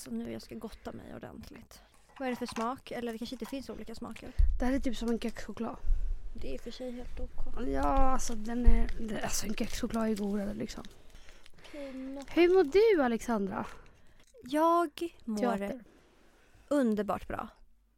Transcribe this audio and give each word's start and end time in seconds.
alltså 0.00 0.10
nu 0.10 0.32
jag 0.32 0.42
ska 0.42 0.54
gotta 0.54 0.92
mig 0.92 1.14
ordentligt. 1.14 1.82
Vad 2.18 2.26
är 2.28 2.30
det 2.30 2.36
för 2.36 2.46
smak? 2.46 2.90
Eller 2.90 3.12
det 3.12 3.18
kanske 3.18 3.34
inte 3.34 3.46
finns 3.46 3.70
olika 3.70 3.94
smaker? 3.94 4.32
Det 4.58 4.64
här 4.64 4.72
är 4.72 4.78
typ 4.80 4.96
som 4.96 5.08
en 5.08 5.18
kexchoklad. 5.18 5.76
Det 6.34 6.54
är 6.54 6.58
för 6.58 6.70
sig 6.70 6.90
helt 6.92 7.20
ok. 7.20 7.68
Ja, 7.68 7.82
alltså 7.82 8.34
den 8.34 8.66
är... 8.66 8.86
Alltså 9.22 9.46
en 9.46 9.54
kexchoklad 9.54 10.08
är 10.08 10.16
godare 10.16 10.54
liksom. 10.54 10.84
Hur 12.28 12.54
mår 12.54 12.64
du 12.64 13.02
Alexandra? 13.02 13.66
Jag 14.42 15.14
mår 15.24 15.38
Teater. 15.38 15.84
underbart 16.68 17.28
bra. 17.28 17.48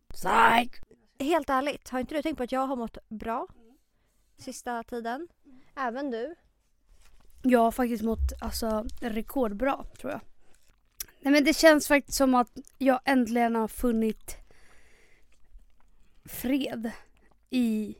Psych! 0.09 0.81
Helt 1.19 1.51
ärligt, 1.51 1.89
har 1.89 2.01
inte 2.01 2.15
du 2.15 2.23
tänkt 2.23 2.37
på 2.37 2.43
att 2.43 2.53
jag 2.53 2.67
har 2.67 2.77
mått 2.77 2.99
bra 3.09 3.47
sista 4.37 4.83
tiden? 4.83 5.29
Även 5.77 6.11
du? 6.11 6.35
Jag 7.43 7.61
har 7.61 7.73
faktiskt 7.73 8.03
mått 8.03 8.33
alltså, 8.41 8.87
rekordbra 9.01 9.85
tror 10.01 10.13
jag. 10.13 10.21
Nej 11.23 11.33
men 11.33 11.45
det 11.45 11.57
känns 11.57 11.89
faktiskt 11.89 12.19
som 12.19 12.35
att 12.35 12.59
jag 12.79 13.01
äntligen 13.05 13.55
har 13.55 13.69
funnit 13.69 14.37
fred 16.25 16.91
i... 17.51 17.95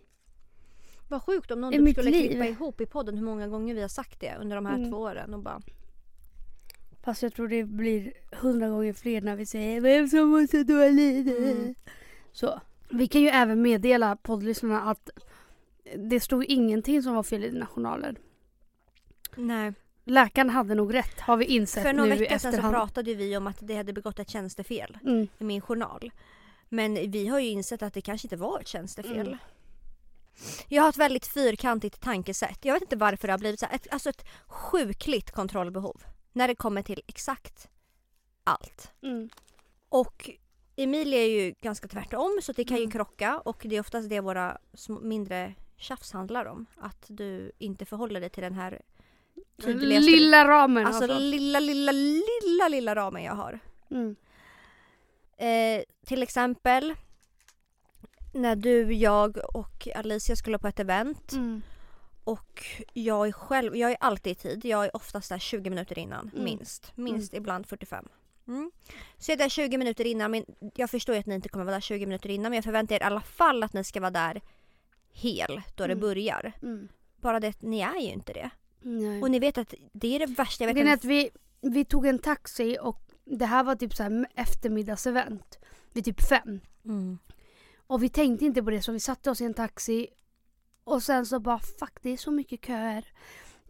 Vad 1.09 1.23
sjukt 1.23 1.51
om 1.51 1.61
någon 1.61 1.73
I 1.73 1.77
typ 1.77 1.85
mitt 1.85 1.97
skulle 1.97 2.11
liv. 2.11 2.29
klippa 2.31 2.47
ihop 2.47 2.81
i 2.81 2.87
podden 2.87 3.19
hur 3.19 3.25
många 3.25 3.49
gånger 3.49 3.75
vi 3.75 3.81
har 3.81 3.89
sagt 3.89 4.21
det 4.21 4.37
under 4.41 4.57
de 4.57 4.67
här 4.67 4.77
Mm. 4.77 4.91
två 4.91 4.97
åren 4.97 5.35
och 5.35 5.41
bara 5.43 5.61
Fast 7.05 7.23
jag 7.23 7.35
tror 7.35 7.49
det 7.49 7.65
blir 7.65 8.13
hundra 8.33 8.69
gånger 8.69 8.93
fler 8.93 9.21
när 9.21 9.37
vi 9.37 9.47
säger 9.47 9.81
vem 9.81 10.09
som 10.09 10.29
mår 10.29 10.47
så 10.47 10.63
dåligt. 10.63 11.39
Mm. 11.39 11.75
Så. 12.33 12.61
Vi 12.91 13.07
kan 13.09 13.21
ju 13.21 13.29
även 13.29 13.63
meddela 13.63 14.17
poddlyssnarna 14.17 14.81
att 14.83 15.11
det 15.97 16.21
stod 16.21 16.45
ingenting 16.45 17.03
som 17.03 17.15
var 17.15 17.23
fel 17.23 17.45
i 17.45 17.51
dina 17.51 17.67
journaler. 17.67 18.17
Nej. 19.37 19.73
Läkaren 20.05 20.51
hade 20.51 20.75
nog 20.75 20.95
rätt 20.95 21.21
har 21.21 21.37
vi 21.37 21.45
insett 21.45 21.83
För 21.83 21.93
någon 21.93 22.09
nu 22.09 22.17
vecka 22.17 22.39
sedan 22.39 22.53
så 22.53 22.61
pratade 22.61 23.15
vi 23.15 23.37
om 23.37 23.47
att 23.47 23.57
det 23.61 23.77
hade 23.77 23.93
begått 23.93 24.19
ett 24.19 24.31
tjänstefel 24.31 24.99
Mm. 25.03 25.29
i 25.39 25.45
min 25.45 25.61
journal. 25.61 26.13
Men 26.69 26.95
vi 27.11 27.29
har 27.29 27.39
ju 27.39 27.49
insett 27.49 27.83
att 27.83 27.95
det 27.95 28.01
kanske 28.01 28.27
inte 28.27 28.37
var 28.37 28.61
ett 28.61 28.69
tjänstefel. 28.69 29.27
Mm. 29.27 29.39
Jag 30.69 30.83
har 30.83 30.89
ett 30.89 30.97
väldigt 30.97 31.27
fyrkantigt 31.27 32.01
tankesätt. 32.01 32.59
Jag 32.65 32.73
vet 32.73 32.83
inte 32.83 32.97
varför 32.97 33.29
det 33.29 33.33
har 33.33 33.39
blivit 33.39 33.61
så 33.61 33.67
här. 33.67 33.75
Ett, 33.75 33.87
alltså 33.91 34.11
ett 34.11 34.25
sjukligt 34.47 35.31
kontrollbehov. 35.31 36.03
När 36.33 36.49
det 36.49 36.55
kommer 36.55 36.83
till 36.83 37.03
exakt 37.07 37.69
allt. 38.45 38.91
Mm. 39.03 39.31
Och 39.89 40.31
Emilia 40.77 41.19
är 41.21 41.29
ju 41.29 41.55
ganska 41.61 41.89
tvärtom 41.89 42.39
så 42.43 42.53
det 42.53 42.65
kan 42.65 42.77
ju 42.77 42.83
Mm. 42.83 42.93
krocka 42.93 43.39
och 43.39 43.63
det 43.69 43.77
är 43.77 43.81
oftast 43.81 44.09
det 44.09 44.21
våra 44.21 44.59
mindre 45.01 45.55
tjafs 45.77 46.13
handlar 46.13 46.45
om. 46.47 46.67
Att 46.77 47.05
du 47.09 47.53
inte 47.59 47.85
förhåller 47.85 48.21
dig 48.21 48.31
till 48.31 48.43
den 48.43 48.55
här 48.55 48.81
Lilla 49.67 50.45
ramen 50.49 50.87
alltså, 50.87 51.03
alltså. 51.03 51.19
lilla, 51.19 51.61
lilla, 51.61 51.93
lilla, 51.93 52.69
lilla 52.69 52.95
ramen 52.95 53.23
jag 53.23 53.35
har. 53.35 53.59
Mm. 53.91 54.17
Eh, 55.37 55.83
till 56.07 56.23
exempel 56.23 56.95
när 58.35 58.57
du, 58.57 58.93
jag 58.93 59.37
och 59.57 59.89
Alicia 59.95 60.37
skulle 60.37 60.59
på 60.59 60.69
ett 60.69 60.81
event 60.81 61.33
Mm. 61.33 61.63
och 62.25 62.65
jag 62.93 63.29
är 63.29 63.33
själv, 63.33 63.77
jag 63.77 63.91
är 63.91 63.97
alltid 64.01 64.33
i 64.33 64.35
tid. 64.35 64.65
Jag 64.65 64.85
är 64.85 64.97
oftast 64.97 65.29
där 65.29 65.39
20 65.39 65.71
minuter 65.71 65.99
innan, 65.99 66.31
Mm. 66.33 66.45
minst. 66.45 66.93
Minst 66.97 67.35
ibland 67.35 67.67
45. 67.67 68.09
Mm. 68.49 68.71
Så 69.19 69.31
jag 69.31 69.35
är 69.37 69.45
där 69.45 69.49
20 69.49 69.79
minuter 69.79 70.05
innan, 70.07 70.31
men 70.31 70.45
jag 70.75 70.91
förstår 70.91 71.15
ju 71.15 71.21
att 71.21 71.27
ni 71.27 71.35
inte 71.35 71.49
kommer 71.49 71.65
vara 71.65 71.77
där 71.77 71.81
20 71.81 72.07
minuter 72.07 72.29
innan 72.31 72.51
men 72.51 72.57
jag 72.57 72.65
förväntar 72.65 72.95
er 72.97 73.01
i 73.01 73.05
alla 73.05 73.21
fall 73.21 73.63
att 73.63 73.73
ni 73.73 73.85
ska 73.85 74.01
vara 74.01 74.11
där 74.11 74.41
hel 75.13 75.61
då 75.77 75.87
det 75.87 75.93
Mm. 75.93 76.01
börjar. 76.01 76.53
Mm. 76.63 76.89
Bara 77.17 77.41
det 77.41 77.49
att 77.49 77.63
ni 77.63 77.81
är 77.81 77.95
ju 78.01 78.09
inte 78.13 78.33
det. 78.33 78.51
Nej. 78.83 79.23
Och 79.23 79.31
ni 79.31 79.39
vet 79.39 79.59
att 79.59 79.75
det 79.93 80.15
är 80.15 80.19
det 80.19 80.27
värsta 80.27 80.65
jag 80.65 80.75
vet. 80.75 80.87
Är 80.87 80.93
att 80.93 81.05
vi, 81.05 81.31
vi 81.61 81.85
tog 81.85 82.07
en 82.07 82.19
taxi 82.19 82.79
och 82.81 83.03
det 83.25 83.47
här 83.47 83.65
var 83.65 83.77
typ 83.77 83.95
så 83.95 84.03
här 84.03 84.27
eftermiddagsevent. 84.35 85.59
Vid 85.93 86.05
typ 86.05 86.23
fem. 86.23 86.61
Mm. 86.85 87.19
Och 87.87 88.03
vi 88.03 88.09
tänkte 88.09 88.45
inte 88.45 88.63
på 88.63 88.71
det 88.71 88.83
så 88.83 88.93
vi 88.93 89.01
satte 89.01 89.31
oss 89.31 89.41
i 89.41 89.45
en 89.45 89.55
taxi. 89.55 90.09
Och 90.85 91.03
sen 91.03 91.27
så 91.27 91.41
bara 91.41 91.59
fuck 91.59 92.03
det 92.03 92.11
är 92.11 92.17
så 92.17 92.31
mycket 92.31 92.67
köer. 92.67 93.05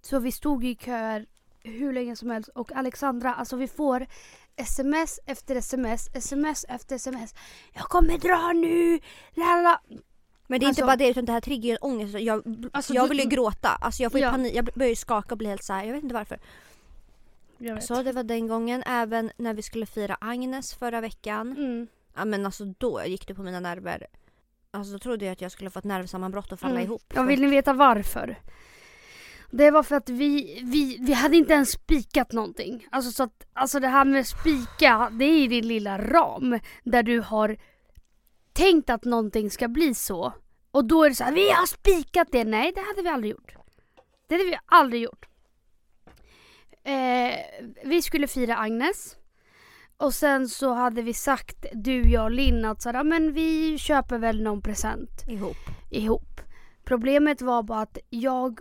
Så 0.03 0.19
vi 0.19 0.33
stod 0.33 0.65
i 0.65 0.77
köer 0.77 1.27
hur 1.61 1.93
länge 1.93 2.17
som 2.17 2.31
helst. 2.31 2.49
Och 2.55 2.73
Alexandra, 2.73 3.35
alltså 3.35 3.57
vi 3.57 3.69
får 3.69 4.07
sms 4.57 5.21
efter 5.27 5.57
sms, 5.57 6.09
sms 6.15 6.65
efter 6.69 6.97
sms. 6.97 7.35
Jag 7.73 7.85
kommer 7.85 8.19
dra 8.19 8.53
nu! 8.53 9.01
Lala. 9.35 9.81
Men 10.47 10.61
det 10.61 10.67
är 10.67 10.69
inte 10.69 10.83
Alltså- 10.83 10.87
bara 10.87 10.97
det 10.97 11.09
utan 11.09 11.25
det 11.25 11.33
här 11.33 11.41
triggar 11.41 11.65
ju 11.69 11.73
en 11.73 11.79
ångest. 11.81 12.15
Jag, 12.19 12.69
Alltså, 12.73 12.95
jag 12.95 13.05
du- 13.05 13.09
vill 13.09 13.19
ju 13.21 13.25
gråta. 13.29 13.69
Alltså 13.69 14.03
jag 14.03 14.13
får 14.13 14.21
ju 14.21 14.27
Ja. 14.27 14.31
panik. 14.31 14.55
Jag 14.55 14.65
börjar 14.65 14.91
ju 14.91 14.97
skaka 14.97 15.35
och 15.35 15.39
bli 15.39 15.49
helt 15.49 15.65
så 15.65 15.73
här. 15.73 15.85
Jag 15.85 15.93
vet 15.93 16.03
inte 16.03 16.15
varför. 16.15 16.39
Jag 17.59 17.75
vet. 17.75 17.85
Så 17.85 18.03
det 18.03 18.13
var 18.13 18.23
den 18.23 18.49
gången. 18.49 18.83
Även 18.87 19.31
när 19.37 19.55
vi 19.55 19.63
skulle 19.63 19.87
fira 19.87 20.17
Agnes 20.21 20.75
förra 20.75 21.01
veckan. 21.01 21.53
Mm. 21.57 21.87
Ja 22.17 22.25
men 22.25 22.47
alltså 22.47 22.65
då 22.65 23.03
gick 23.07 23.27
det 23.27 23.35
på 23.35 23.43
mina 23.43 23.61
nerver. 23.61 24.07
Alltså 24.71 24.93
då 24.93 24.99
trodde 24.99 25.25
jag 25.25 25.33
att 25.33 25.41
jag 25.41 25.53
skulle 25.53 25.71
få 25.71 25.79
ett 25.79 25.85
nervsammanbrott 25.85 26.53
och 26.53 26.61
falla 26.61 26.75
Mm. 26.75 26.85
ihop. 26.85 27.03
Ja, 27.15 27.23
vill 27.23 27.41
ni 27.41 27.47
veta 27.49 27.73
varför? 27.73 28.37
Det 29.51 29.71
var 29.71 29.83
för 29.83 29.97
att 29.97 30.09
vi, 30.09 30.61
vi, 30.65 30.97
vi 31.01 31.13
hade 31.13 31.37
inte 31.37 31.53
ens 31.53 31.71
spikat 31.73 32.33
någonting. 32.33 32.87
Alltså, 32.91 33.11
så 33.13 33.23
att, 33.23 33.47
alltså 33.53 33.81
det 33.81 33.89
här 33.89 34.05
med 34.05 34.27
spika, 34.27 35.11
det 35.13 35.25
är 35.25 35.39
i 35.45 35.47
din 35.47 35.69
lilla 35.69 35.99
ram. 35.99 36.59
Där 36.85 37.03
du 37.03 37.21
har 37.21 37.57
tänkt 38.53 38.91
att 38.91 39.05
någonting 39.05 39.51
ska 39.51 39.69
bli 39.69 39.95
så. 39.95 40.33
Och 40.71 40.85
då 40.85 41.05
är 41.05 41.09
det 41.09 41.15
så 41.15 41.25
här, 41.25 41.33
vi 41.33 41.51
har 41.51 41.67
spikat 41.67 42.29
det. 42.33 42.45
Nej, 42.45 42.73
det 42.75 42.81
hade 42.81 43.03
vi 43.03 43.09
aldrig 43.09 43.31
gjort. 43.33 43.55
Det 44.29 44.35
hade 44.35 44.45
vi 44.45 44.59
aldrig 44.67 45.03
gjort. 45.03 45.27
Eh, 46.85 47.35
vi 47.85 48.03
skulle 48.03 48.27
fira 48.27 48.57
Agnes. 48.57 49.17
Och 49.97 50.15
sen 50.15 50.49
så 50.49 50.73
hade 50.73 51.03
vi 51.03 51.15
sagt, 51.15 51.67
du, 51.73 52.11
jag 52.11 52.25
och 52.25 52.31
Linn, 52.31 52.65
att 52.65 52.83
så 52.83 52.89
här, 52.89 52.97
"Ja, 52.97 53.03
men 53.03 53.33
vi 53.33 53.79
köper 53.79 54.19
väl 54.19 54.43
någon 54.43 54.63
present 54.63 55.29
ihop. 55.29 55.57
ihop. 55.91 56.41
Problemet 56.85 57.43
var 57.43 57.63
bara 57.63 57.81
att 57.81 57.99
jag 58.11 58.61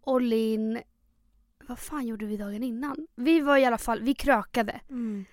och 0.00 0.20
Linn... 0.20 0.80
Vad 1.68 1.78
fan 1.78 2.06
gjorde 2.06 2.26
vi 2.26 2.36
dagen 2.36 2.62
innan? 2.62 3.06
Vi 3.14 3.40
var 3.40 3.56
i 3.56 3.64
alla 3.64 3.78
fall, 3.78 4.02
vi 4.02 4.14
krökade. 4.14 4.80
Mm. 4.90 5.24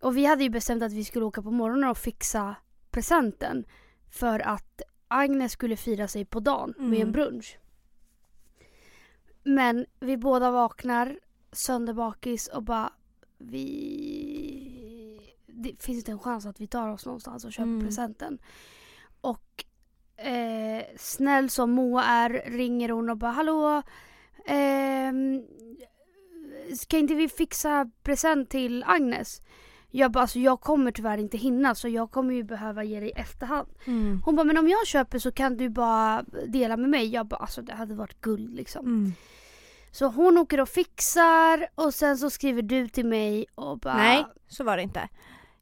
Och 0.00 0.16
vi 0.16 0.24
hade 0.24 0.42
ju 0.42 0.50
bestämt 0.50 0.82
att 0.82 0.92
vi 0.92 1.04
skulle 1.04 1.24
åka 1.24 1.42
på 1.42 1.50
morgonen 1.50 1.90
och 1.90 1.98
fixa 1.98 2.54
presenten. 2.90 3.64
För 4.10 4.40
att 4.40 4.82
Agnes 5.08 5.52
skulle 5.52 5.76
fira 5.76 6.08
sig 6.08 6.24
på 6.24 6.40
dagen 6.40 6.74
med 6.76 6.86
Mm. 6.86 7.00
en 7.02 7.12
brunch. 7.12 7.58
Men 9.42 9.86
vi 10.00 10.16
båda 10.16 10.50
vaknar 10.50 11.18
sönderbakis 11.52 12.48
och 12.48 12.62
bara 12.62 12.92
vi... 13.38 15.34
Det 15.46 15.82
finns 15.82 15.98
inte 15.98 16.12
en 16.12 16.18
chans 16.18 16.46
att 16.46 16.60
vi 16.60 16.66
tar 16.66 16.88
oss 16.88 17.06
någonstans 17.06 17.44
och 17.44 17.52
köper 17.52 17.68
Mm. 17.68 17.80
presenten. 17.86 18.38
Och 19.20 19.64
eh, 20.16 20.82
snäll 20.96 21.50
som 21.50 21.70
Moa 21.70 22.04
är 22.04 22.30
ringer 22.50 22.88
hon 22.88 23.10
och 23.10 23.16
bara 23.16 23.30
hallå 23.30 23.82
ehm, 24.46 25.46
ska 26.76 26.98
inte 26.98 27.14
vi 27.14 27.28
fixa 27.28 27.90
present 28.02 28.50
till 28.50 28.84
Agnes? 28.86 29.42
Jag 29.90 30.12
bara 30.12 30.20
alltså 30.20 30.38
jag 30.38 30.60
kommer 30.60 30.90
tyvärr 30.90 31.18
inte 31.18 31.36
hinna 31.36 31.74
så 31.74 31.88
jag 31.88 32.10
kommer 32.10 32.34
ju 32.34 32.42
behöva 32.42 32.84
ge 32.84 33.00
dig 33.00 33.12
efterhand. 33.16 33.68
Mm. 33.84 34.22
Hon 34.24 34.36
bara 34.36 34.44
men 34.44 34.58
om 34.58 34.68
jag 34.68 34.86
köper 34.86 35.18
så 35.18 35.32
kan 35.32 35.56
du 35.56 35.68
bara 35.68 36.24
dela 36.46 36.76
med 36.76 36.90
mig. 36.90 37.08
Jag 37.08 37.26
bara 37.26 37.36
alltså 37.36 37.62
det 37.62 37.74
hade 37.74 37.94
varit 37.94 38.20
guld 38.20 38.54
liksom. 38.54 38.86
Mm. 38.86 39.12
Så 39.90 40.06
hon 40.06 40.38
åker 40.38 40.60
och 40.60 40.68
fixar 40.68 41.66
och 41.74 41.94
sen 41.94 42.18
så 42.18 42.30
skriver 42.30 42.62
du 42.62 42.88
till 42.88 43.06
mig 43.06 43.46
och 43.54 43.78
bara 43.78 43.96
Nej, 43.96 44.26
så 44.48 44.64
var 44.64 44.76
det 44.76 44.82
inte. 44.82 45.08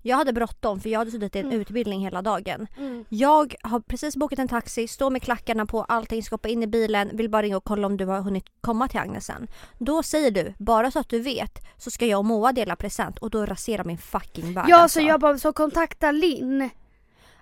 Jag 0.07 0.17
hade 0.17 0.33
bråttom 0.33 0.81
för 0.81 0.89
jag 0.91 0.99
hade 0.99 1.11
suttit 1.11 1.37
i 1.37 1.39
en 1.39 1.47
Mm. 1.47 1.61
utbildning 1.61 2.01
hela 2.01 2.23
dagen. 2.23 2.67
Mm. 2.79 3.05
Jag 3.09 3.55
har 3.63 3.81
precis 3.81 4.17
bokat 4.17 4.39
en 4.39 4.49
taxi, 4.49 4.89
står 4.89 5.11
med 5.11 5.23
klackarna 5.23 5.67
på, 5.67 5.85
allting, 5.85 6.23
ska 6.23 6.35
hoppa 6.35 6.49
in 6.49 6.63
i 6.63 6.67
bilen, 6.67 7.11
vill 7.17 7.31
bara 7.31 7.43
ringa 7.43 7.57
och 7.57 7.65
kolla 7.65 7.87
om 7.87 7.97
du 7.97 8.05
har 8.07 8.21
hunnit 8.21 8.45
komma 8.61 8.89
till 8.89 9.01
Agnes 9.01 9.27
sen. 9.27 9.49
Då 9.79 10.03
säger 10.03 10.31
du, 10.31 10.55
bara 10.59 10.91
så 10.91 10.99
att 10.99 11.09
du 11.09 11.21
vet 11.21 11.67
så 11.77 11.91
ska 11.91 12.07
jag 12.07 12.19
och 12.19 12.25
Moa 12.25 12.53
dela 12.53 12.77
present 12.77 13.19
och 13.19 13.31
då 13.31 13.47
raserar 13.47 13.85
min 13.85 13.99
fucking 13.99 14.55
värld 14.55 14.65
Ja 14.69 14.77
alltså. 14.79 15.01
så 15.01 15.07
jag 15.07 15.21
bara 15.21 15.39
så 15.39 15.53
kontakta 15.53 16.11
Linn 16.11 16.71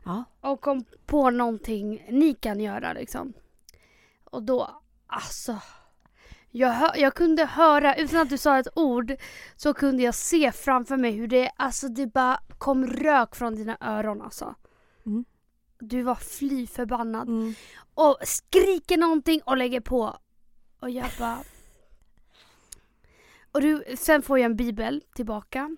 Ja. 0.04 0.24
och 0.40 0.60
kom 0.60 0.84
på 1.06 1.30
någonting 1.30 2.06
ni 2.10 2.34
kan 2.34 2.60
göra 2.60 2.92
liksom. 2.92 3.32
Och 4.30 4.42
då, 4.42 4.70
alltså. 5.06 5.58
Jag, 6.56 6.68
hör, 6.68 6.96
jag 6.96 7.14
kunde 7.14 7.44
höra, 7.44 7.96
utan 7.96 8.20
att 8.20 8.28
du 8.28 8.38
sa 8.38 8.58
ett 8.58 8.68
ord, 8.74 9.14
så 9.56 9.74
kunde 9.74 10.02
jag 10.02 10.14
se 10.14 10.52
framför 10.52 10.96
mig 10.96 11.12
hur 11.12 11.26
det, 11.26 11.50
alltså 11.56 11.88
det 11.88 12.06
bara 12.06 12.40
kom 12.58 12.86
rök 12.86 13.34
från 13.34 13.54
dina 13.54 13.76
öron 13.80 14.22
alltså. 14.22 14.54
Mm. 15.06 15.24
Du 15.78 16.02
var 16.02 16.14
fly 16.14 16.66
förbannad. 16.66 17.28
Mm. 17.28 17.54
Och 17.94 18.18
skriker 18.22 18.96
någonting 18.96 19.40
och 19.44 19.56
lägger 19.56 19.80
på. 19.80 20.16
Och 20.80 20.90
jag 20.90 21.06
bara... 21.18 21.38
Och 23.52 23.60
du, 23.60 23.84
sen 23.96 24.22
får 24.22 24.38
jag 24.38 24.44
en 24.44 24.56
bibel 24.56 25.02
tillbaka. 25.14 25.76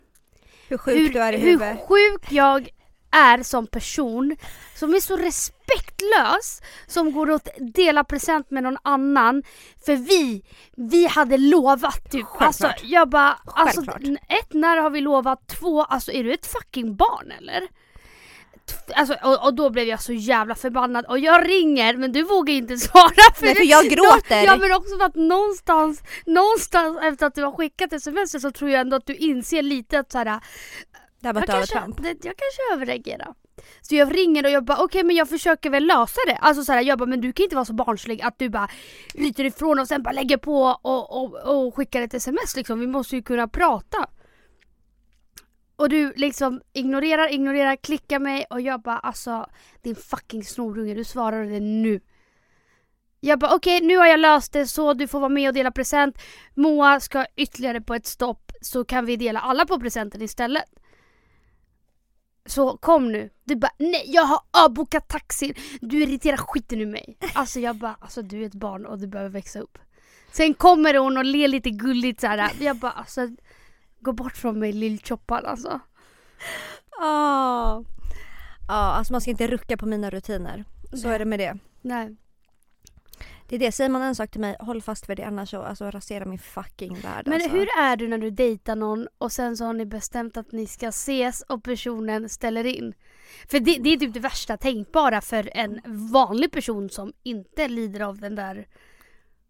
Hur 0.69 0.79
sjuk 0.79 1.13
du 1.13 1.23
är 1.23 1.33
i 1.33 1.37
hur 1.37 1.47
huvudet. 1.47 1.89
sjuk 1.89 2.33
jag 2.33 2.69
är 3.17 3.43
som 3.43 3.67
person, 3.67 4.37
som 4.75 4.95
är 4.95 5.01
så 5.01 5.17
respektlös, 5.17 6.63
som 6.87 7.13
går 7.13 7.31
och 7.31 7.41
delar 7.75 8.05
present 8.05 8.51
med 8.51 8.63
någon 8.63 8.79
annan. 8.83 9.43
För 9.87 9.97
vi, 9.97 10.43
vi 10.77 11.07
hade 11.07 11.37
lovat 11.39 12.11
typ. 12.11 12.27
Alltså 12.39 12.63
Självklart. 12.63 12.91
jag 12.91 13.09
bara, 13.09 13.39
alltså 13.45 13.81
Självklart. 13.81 14.21
ett, 14.29 14.53
när 14.53 14.77
har 14.77 14.91
vi 14.91 15.01
lovat? 15.01 15.49
Två, 15.49 15.83
alltså 15.83 16.13
är 16.13 16.25
du 16.25 16.33
ett 16.35 16.47
fucking 16.47 16.97
barn 16.97 17.33
eller? 17.39 17.63
Alltså, 18.95 19.17
och, 19.23 19.45
och 19.45 19.55
då 19.55 19.71
blev 19.71 19.89
jag 19.89 20.03
så 20.03 20.13
jävla 20.13 20.55
förbannad 20.55 21.05
och 21.07 21.19
jag 21.19 21.49
ringer 21.49 21.97
men 21.97 22.13
du 22.13 22.23
vågar 22.23 22.55
inte 22.55 22.77
svara 22.77 23.35
för, 23.35 23.47
Nej, 23.47 23.55
för 23.55 23.65
jag 23.65 23.85
gråter. 23.91 24.45
Ja 24.45 24.57
men 24.57 24.73
också 24.73 24.99
för 24.99 25.05
att 25.05 25.15
någonstans, 25.15 26.03
någonstans 26.27 26.99
efter 27.03 27.27
att 27.27 27.35
du 27.35 27.43
har 27.45 27.53
skickat 27.53 27.93
sms 27.93 28.43
så 28.43 28.51
tror 28.51 28.71
jag 28.71 28.81
ändå 28.81 28.97
att 28.97 29.07
du 29.07 29.15
inser 29.15 29.63
lite 29.63 29.99
att 29.99 30.13
såhär, 30.13 30.41
Det 31.27 31.29
här 31.29 31.35
var 31.35 31.41
jag 31.41 31.49
ett 31.49 31.71
kanske, 31.71 31.79
övertramp. 31.79 32.03
det, 32.03 32.29
jag 32.29 32.35
kanske 32.37 32.73
överreagerar. 32.73 33.35
Så 33.81 33.95
jag 33.95 34.17
ringer 34.17 34.45
och 34.45 34.51
jag 34.51 34.65
bara 34.65 34.79
okej 34.79 35.05
men 35.05 35.17
jag 35.17 35.29
försöker 35.29 35.71
väl 35.71 35.87
lösa 35.87 36.21
det. 36.27 36.37
Alltså 36.37 36.65
såhär, 36.65 36.83
jag 36.83 36.99
bara 36.99 37.07
men 37.07 37.21
du 37.21 37.33
kan 37.33 37.45
inte 37.45 37.55
vara 37.55 37.65
så 37.65 37.73
barnslig 37.73 38.23
att 38.23 38.39
du 38.39 38.49
bara 38.49 38.69
ryter 39.15 39.45
ifrån 39.45 39.79
och 39.79 39.89
sen 39.89 40.03
bara 40.03 40.13
lägger 40.13 40.37
på 40.37 40.63
och, 40.83 41.23
och, 41.23 41.67
och 41.67 41.75
skickar 41.75 42.03
ett 42.03 42.15
sms 42.15 42.57
liksom. 42.57 42.81
Vi 42.81 42.87
måste 42.87 43.17
ju 43.17 43.23
kunna 43.23 43.49
prata. 43.49 44.07
Och 45.77 45.89
du 45.89 46.13
liksom 46.17 46.61
ignorerar, 46.73 47.33
ignorerar, 47.33 47.77
klickar 47.77 48.19
mig 48.19 48.47
och 48.51 48.61
jag 48.61 48.83
bara 48.83 48.99
alltså 48.99 49.47
din 49.83 49.97
fucking 49.97 50.45
snorunge 50.45 50.95
du 50.95 51.05
svarar 51.05 51.45
det 51.45 51.61
nu. 51.61 52.01
Jag 53.21 53.39
bara 53.39 53.55
okej 53.55 53.81
nu 53.81 53.97
har 53.97 54.07
jag 54.07 54.21
löst 54.21 54.53
det 54.53 54.67
så 54.67 54.95
du 54.95 55.09
får 55.09 55.21
vara 55.21 55.29
med 55.29 55.49
och 55.49 55.55
dela 55.55 55.71
present. 55.71 56.19
Moa 56.55 57.01
ska 57.01 57.27
ytterligare 57.37 57.81
på 57.81 57.95
ett 57.95 58.07
stopp 58.07 58.53
så 58.61 58.85
kan 58.85 59.07
vi 59.07 59.17
dela 59.17 59.41
alla 59.41 59.67
på 59.67 59.81
presenten 59.81 60.23
istället. 60.23 60.65
Så 62.47 62.77
kom 62.77 63.13
nu. 63.13 63.31
Du 63.45 63.57
bara 63.57 63.73
nej 63.79 64.05
jag 64.07 64.23
har 64.23 64.41
avbokat 64.51 65.09
taxin. 65.09 65.55
Du 65.81 66.03
irriterar 66.03 66.37
skiten 66.37 66.81
ur 66.81 66.87
mig. 66.87 67.19
Alltså 67.35 67.61
jag 67.61 67.77
bara 67.77 67.97
alltså 68.01 68.23
du 68.23 68.43
är 68.43 68.47
ett 68.47 68.55
barn 68.55 68.87
och 68.87 68.99
du 68.99 69.07
behöver 69.07 69.31
växa 69.31 69.61
upp. 69.61 69.79
Sen 70.33 70.55
kommer 70.55 70.95
hon 70.95 71.17
och 71.17 71.25
ler 71.25 71.49
lite 71.49 71.71
gulligt 71.71 72.21
så 72.21 72.27
här. 72.27 72.53
Jag 72.61 72.77
bara 72.77 72.93
alltså 72.93 73.29
gå 74.01 74.13
bort 74.13 74.37
från 74.37 74.59
mig 74.59 74.73
lillchoppan 74.73 75.47
alltså. 75.47 75.81
Ja. 76.91 77.85
Ja, 78.69 78.75
alltså 78.75 79.13
man 79.13 79.21
ska 79.21 79.31
inte 79.31 79.47
rucka 79.47 79.77
på 79.77 79.87
mina 79.87 80.11
rutiner. 80.11 80.65
Så 80.93 81.07
Nej. 81.07 81.15
är 81.15 81.19
det 81.19 81.25
med 81.25 81.39
det. 81.39 81.59
Nej. 81.83 82.17
Det 83.49 83.57
är 83.57 83.59
det, 83.59 83.73
säger 83.73 83.91
man 83.91 84.03
en 84.03 84.15
sak 84.15 84.31
till 84.31 84.41
mig, 84.41 84.57
håll 84.61 84.83
fast 84.83 85.09
vid 85.09 85.17
det 85.17 85.25
annars 85.27 85.51
så 85.51 85.63
alltså, 85.63 85.91
rasera 85.91 86.25
min 86.25 86.39
fucking 86.39 86.95
värld 86.95 87.23
Men 87.27 87.35
alltså. 87.35 87.49
hur 87.51 87.67
är 87.79 87.97
du 87.97 88.09
när 88.09 88.19
du 88.19 88.31
dejtar 88.31 88.77
någon 88.77 89.09
och 89.19 89.33
sen 89.33 89.57
så 89.57 89.65
har 89.65 89.73
ni 89.73 89.87
bestämt 89.87 90.37
att 90.37 90.53
ni 90.53 90.67
ska 90.67 90.89
ses 90.89 91.43
och 91.43 91.63
personen 91.65 92.29
ställer 92.29 92.65
in? 92.67 92.95
För 93.49 93.61
det, 93.61 93.79
det 93.79 93.93
är 93.93 93.97
typ 93.97 94.15
det 94.15 94.21
värsta 94.21 94.57
tänkbara 94.57 95.21
för 95.21 95.51
en 95.55 95.81
vanlig 96.13 96.51
person 96.53 96.91
som 96.91 97.13
inte 97.23 97.69
lider 97.69 98.01
av 98.01 98.19
den 98.21 98.35
där 98.35 98.67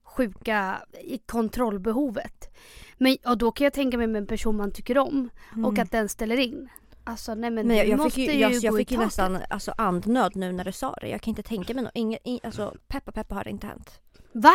sjuka 0.05 0.83
kontrollbehovet. 1.27 2.57
Men, 2.99 3.17
och 3.27 3.39
då 3.39 3.53
kan 3.53 3.65
jag 3.65 3.73
tänka 3.73 3.99
mig 3.99 4.07
med 4.07 4.21
en 4.21 4.27
person 4.27 4.57
man 4.57 4.73
tycker 4.73 4.99
om 4.99 5.31
och 5.51 5.57
Mm. 5.57 5.83
att 5.83 5.91
den 5.91 6.09
ställer 6.09 6.37
in. 6.37 6.69
Alltså 7.07 7.35
nej 7.35 7.51
men, 7.51 7.67
Men 7.67 7.77
jag, 7.77 7.89
jag 7.89 7.97
måste 7.97 8.11
fick 8.11 8.29
ju, 8.29 8.33
ju 8.33 8.41
jag, 8.41 8.53
gå 8.53 8.59
jag 8.63 8.77
fick 8.77 8.91
ju 8.91 8.99
nästan 8.99 9.39
alltså, 9.51 9.75
andnöd 9.79 10.37
nu 10.37 10.53
när 10.53 10.65
du 10.65 10.73
sa 10.73 10.95
det. 11.01 11.09
Jag 11.09 11.21
kan 11.21 11.31
inte 11.31 11.43
tänka 11.43 11.75
mig 11.75 11.85
något. 11.85 11.93
Inget, 11.95 12.21
in, 12.25 12.41
alltså, 12.43 12.75
peppa 12.89 13.13
peppa 13.13 13.35
har 13.35 13.45
det 13.45 13.51
inte 13.51 13.67
hänt. 13.67 14.01
Va? 14.33 14.55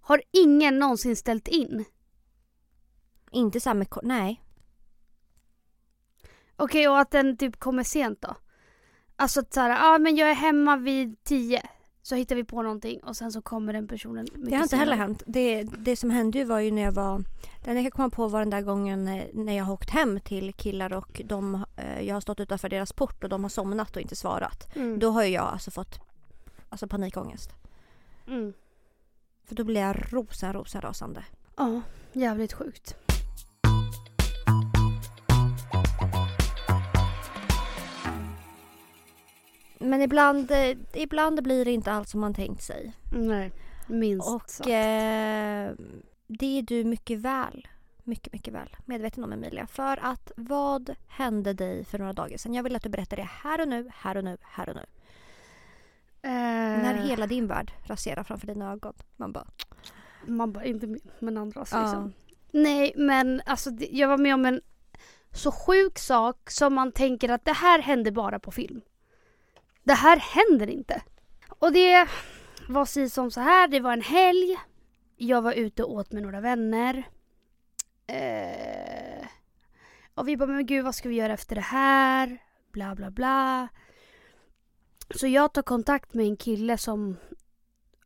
Har 0.00 0.22
ingen 0.30 0.78
någonsin 0.78 1.16
ställt 1.16 1.48
in? 1.48 1.84
Inte 3.30 3.60
så 3.60 3.74
med, 3.74 3.88
nej. 4.02 4.44
Okej 6.56 6.88
och 6.88 6.98
att 6.98 7.10
den 7.10 7.36
typ 7.36 7.58
kommer 7.58 7.82
sent 7.82 8.20
då? 8.20 8.36
Alltså 9.16 9.40
att 9.40 9.54
såhär, 9.54 9.70
ja 9.70 9.94
ah, 9.94 9.98
men 9.98 10.16
jag 10.16 10.30
är 10.30 10.34
hemma 10.34 10.76
vid 10.76 11.24
tio. 11.24 11.62
Så 12.06 12.14
hittar 12.14 12.36
vi 12.36 12.44
på 12.44 12.62
någonting 12.62 13.00
och 13.00 13.16
sen 13.16 13.32
så 13.32 13.42
kommer 13.42 13.72
den 13.72 13.88
personen 13.88 14.24
mycket 14.24 14.50
Det 14.50 14.56
har 14.56 14.62
inte 14.62 14.76
heller 14.76 14.96
hänt. 14.96 15.22
Det, 15.26 15.62
det 15.62 15.96
som 15.96 16.10
hände 16.10 16.38
ju 16.38 16.44
var 16.44 16.60
ju 16.60 16.70
när 16.70 16.82
jag 16.82 16.92
var... 16.92 17.24
Den 17.64 17.76
jag 17.76 17.84
kan 17.84 17.90
komma 17.90 18.10
på 18.10 18.28
var 18.28 18.40
den 18.40 18.50
där 18.50 18.60
gången 18.60 19.08
eh, 19.08 19.24
när 19.32 19.56
jag 19.56 19.64
har 19.64 19.74
åkt 19.74 19.90
hem 19.90 20.20
till 20.20 20.52
killar 20.52 20.92
och 20.92 21.22
de, 21.24 21.64
eh, 21.76 22.00
jag 22.00 22.14
har 22.14 22.20
stått 22.20 22.40
utanför 22.40 22.68
deras 22.68 22.92
port 22.92 23.24
och 23.24 23.30
de 23.30 23.42
har 23.42 23.48
somnat 23.48 23.96
och 23.96 24.02
inte 24.02 24.16
svarat. 24.16 24.76
Mm. 24.76 24.98
Då 24.98 25.10
har 25.10 25.24
ju 25.24 25.30
jag 25.30 25.44
alltså 25.44 25.70
fått 25.70 26.00
alltså 26.68 26.86
panikångest. 26.86 27.50
Mm. 28.26 28.52
För 29.44 29.54
då 29.54 29.64
blir 29.64 29.80
jag 29.80 29.96
rosen 30.10 30.52
rosen 30.52 30.80
rasande. 30.80 31.24
Ja, 31.56 31.82
jävligt 32.12 32.52
sjukt. 32.52 32.96
Men 39.84 40.02
ibland, 40.02 40.50
eh, 40.50 40.76
ibland 40.94 41.42
blir 41.42 41.64
det 41.64 41.70
inte 41.72 41.92
allt 41.92 42.08
som 42.08 42.20
man 42.20 42.34
tänkt 42.34 42.62
sig. 42.62 42.92
Nej, 43.12 43.52
minst 43.88 44.28
Och 44.34 44.50
sagt. 44.50 44.66
eh, 44.68 45.86
det 46.26 46.58
är 46.58 46.62
du 46.62 46.84
mycket 46.84 47.18
väl, 47.18 47.68
mycket, 48.02 48.32
mycket 48.32 48.54
väl 48.54 48.76
medveten 48.84 49.24
om 49.24 49.32
Emilia. 49.32 49.66
För 49.66 49.98
att 50.02 50.32
vad 50.36 50.94
hände 51.08 51.52
dig 51.52 51.84
för 51.84 51.98
några 51.98 52.12
dagar 52.12 52.36
sedan? 52.38 52.54
Jag 52.54 52.62
vill 52.62 52.76
att 52.76 52.82
du 52.82 52.88
berättar 52.88 53.16
det 53.16 53.28
här 53.42 53.60
och 53.60 53.68
nu, 53.68 53.90
här 53.94 54.16
och 54.16 54.24
nu, 54.24 54.36
här 54.42 54.68
och 54.68 54.74
nu. 54.74 54.84
Eh, 56.22 56.82
När 56.82 56.94
hela 56.94 57.26
din 57.26 57.46
värld 57.46 57.72
raserar 57.84 58.22
framför 58.22 58.46
dina 58.46 58.72
ögon. 58.72 58.94
Man 59.16 59.32
bara, 59.32 59.46
Man 60.26 60.52
bara, 60.52 60.64
inte 60.64 60.86
min, 60.86 61.00
men 61.18 61.36
andras 61.36 61.68
Ja. 61.72 61.82
liksom. 61.82 62.12
Nej 62.50 62.92
men 62.96 63.42
alltså 63.46 63.70
jag 63.90 64.08
var 64.08 64.18
med 64.18 64.34
om 64.34 64.44
en 64.44 64.60
så 65.32 65.52
sjuk 65.52 65.98
sak 65.98 66.50
som 66.50 66.74
man 66.74 66.92
tänker 66.92 67.28
att 67.28 67.44
det 67.44 67.52
här 67.52 67.78
hände 67.82 68.12
bara 68.12 68.38
på 68.38 68.50
film. 68.50 68.80
Det 69.84 69.94
här 69.94 70.16
händer 70.16 70.70
inte. 70.70 71.02
Och 71.48 71.72
det 71.72 72.08
var 72.68 72.84
si 72.84 73.10
som 73.10 73.30
så 73.30 73.40
här, 73.40 73.68
det 73.68 73.80
var 73.80 73.92
en 73.92 74.02
helg. 74.02 74.56
Jag 75.16 75.42
var 75.42 75.52
ute 75.52 75.84
och 75.84 75.92
åt 75.92 76.12
med 76.12 76.22
några 76.22 76.40
vänner. 76.40 77.08
Eh, 78.06 79.26
och 80.14 80.28
vi 80.28 80.36
bara, 80.36 80.46
men 80.46 80.66
gud 80.66 80.84
vad 80.84 80.94
ska 80.94 81.08
vi 81.08 81.14
göra 81.14 81.32
efter 81.32 81.54
det 81.54 81.60
här? 81.60 82.38
Bla 82.72 82.94
bla 82.94 83.10
bla. 83.10 83.68
Så 85.14 85.26
jag 85.26 85.52
tar 85.52 85.62
kontakt 85.62 86.14
med 86.14 86.26
en 86.26 86.36
kille 86.36 86.78
som 86.78 87.16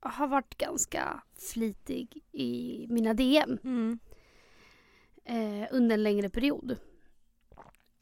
har 0.00 0.26
varit 0.26 0.58
ganska 0.58 1.22
flitig 1.52 2.24
i 2.32 2.86
mina 2.88 3.14
DM 3.14 3.58
mm. 3.64 3.98
eh, 5.24 5.68
under 5.70 5.94
en 5.94 6.02
längre 6.02 6.28
period. 6.28 6.76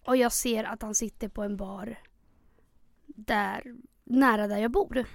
Och 0.05 0.17
jag 0.17 0.33
ser 0.33 0.65
att 0.65 0.83
han 0.83 0.95
sitter 0.95 1.29
på 1.29 1.43
en 1.43 1.57
bar 1.57 1.99
där, 3.07 3.75
nära 4.05 4.47
där 4.47 4.59
jag 4.59 4.71
bor. 4.71 5.07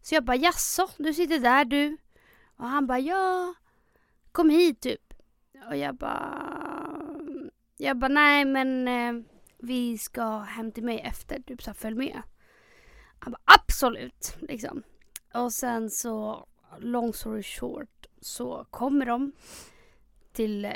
Så 0.00 0.14
jag 0.14 0.24
bara 0.24 0.36
jaså, 0.36 0.88
du 0.96 1.14
sitter 1.14 1.38
där 1.38 1.64
du? 1.64 1.96
Och 2.56 2.68
han 2.68 2.86
bara 2.86 2.98
ja, 2.98 3.54
kom 4.32 4.50
hit 4.50 4.80
typ. 4.80 5.14
Och 5.68 5.76
jag 5.76 5.96
bara, 5.96 7.20
jag 7.76 7.98
bara 7.98 8.08
nej 8.08 8.44
men 8.44 8.88
eh, 8.88 9.24
vi 9.58 9.98
ska 9.98 10.38
hem 10.38 10.72
till 10.72 10.84
mig 10.84 11.00
efter, 11.00 11.40
typ 11.40 11.62
så 11.62 11.70
här, 11.70 11.74
följ 11.74 11.96
med. 11.96 12.22
Han 13.18 13.32
bara 13.32 13.42
absolut, 13.44 14.36
liksom. 14.40 14.82
Och 15.34 15.52
sen 15.52 15.90
så, 15.90 16.46
long 16.78 17.12
story 17.12 17.42
short, 17.42 18.06
så 18.20 18.66
kommer 18.70 19.06
de 19.06 19.32
till 20.32 20.64
eh, 20.64 20.72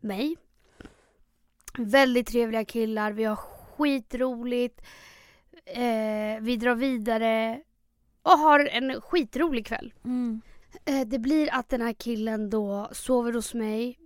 mig. 0.00 0.36
Väldigt 1.78 2.26
trevliga 2.26 2.64
killar, 2.64 3.12
vi 3.12 3.24
har 3.24 3.36
skitroligt. 3.36 4.80
Eh, 5.72 6.40
vi 6.40 6.56
drar 6.56 6.74
vidare 6.74 7.60
och 8.22 8.38
har 8.38 8.68
en 8.72 9.00
skitrolig 9.00 9.66
kväll. 9.66 9.92
Mm. 10.04 10.40
Eh, 10.84 11.08
det 11.08 11.18
blir 11.18 11.54
att 11.54 11.68
den 11.68 11.80
här 11.80 11.92
killen 11.92 12.50
då 12.50 12.88
sover 12.92 13.32
hos 13.32 13.54
mig. 13.54 13.98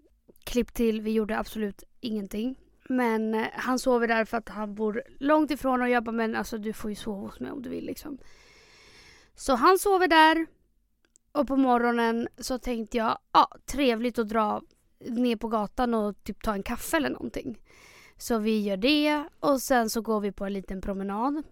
Klipp 0.45 0.75
till, 0.75 1.01
vi 1.01 1.13
gjorde 1.13 1.39
absolut 1.39 1.85
ingenting. 2.01 2.57
Men 2.89 3.35
eh, 3.35 3.47
han 3.53 3.79
sover 3.79 4.09
där 4.09 4.25
för 4.25 4.37
att 4.37 4.49
han 4.49 4.75
bor 4.75 5.03
långt 5.19 5.51
ifrån 5.51 5.83
och 5.83 5.89
jag 5.89 6.05
bara 6.05 6.13
men 6.13 6.37
alltså 6.37 6.59
du 6.59 6.73
får 6.73 6.91
ju 6.91 6.97
sova 6.97 7.21
hos 7.21 7.41
mig 7.41 7.51
om 7.51 7.63
du 7.63 7.69
vill 7.69 7.85
liksom. 7.85 8.19
Så 9.35 9.55
han 9.55 9.79
sover 9.79 10.09
där. 10.09 10.47
Och 11.33 11.47
på 11.47 11.57
morgonen 11.57 12.29
så 12.39 12.59
tänkte 12.59 12.97
jag, 12.97 13.19
ja 13.33 13.49
trevligt 13.67 14.19
att 14.19 14.29
dra 14.29 14.63
ner 15.01 15.37
på 15.37 15.49
gatan 15.49 15.95
och 15.95 16.25
typ 16.25 16.43
ta 16.43 16.55
en 16.55 16.63
kaffe 16.63 16.97
eller 16.97 17.11
någonting. 17.11 17.59
Så 18.17 18.39
vi 18.39 18.63
gör 18.63 18.77
det 18.77 19.25
och 19.41 19.63
sen 19.63 19.91
så 19.91 20.01
går 20.01 20.21
vi 20.21 20.33
på 20.33 20.45
en 20.45 20.53
liten 20.53 20.81
promenad 20.81 21.43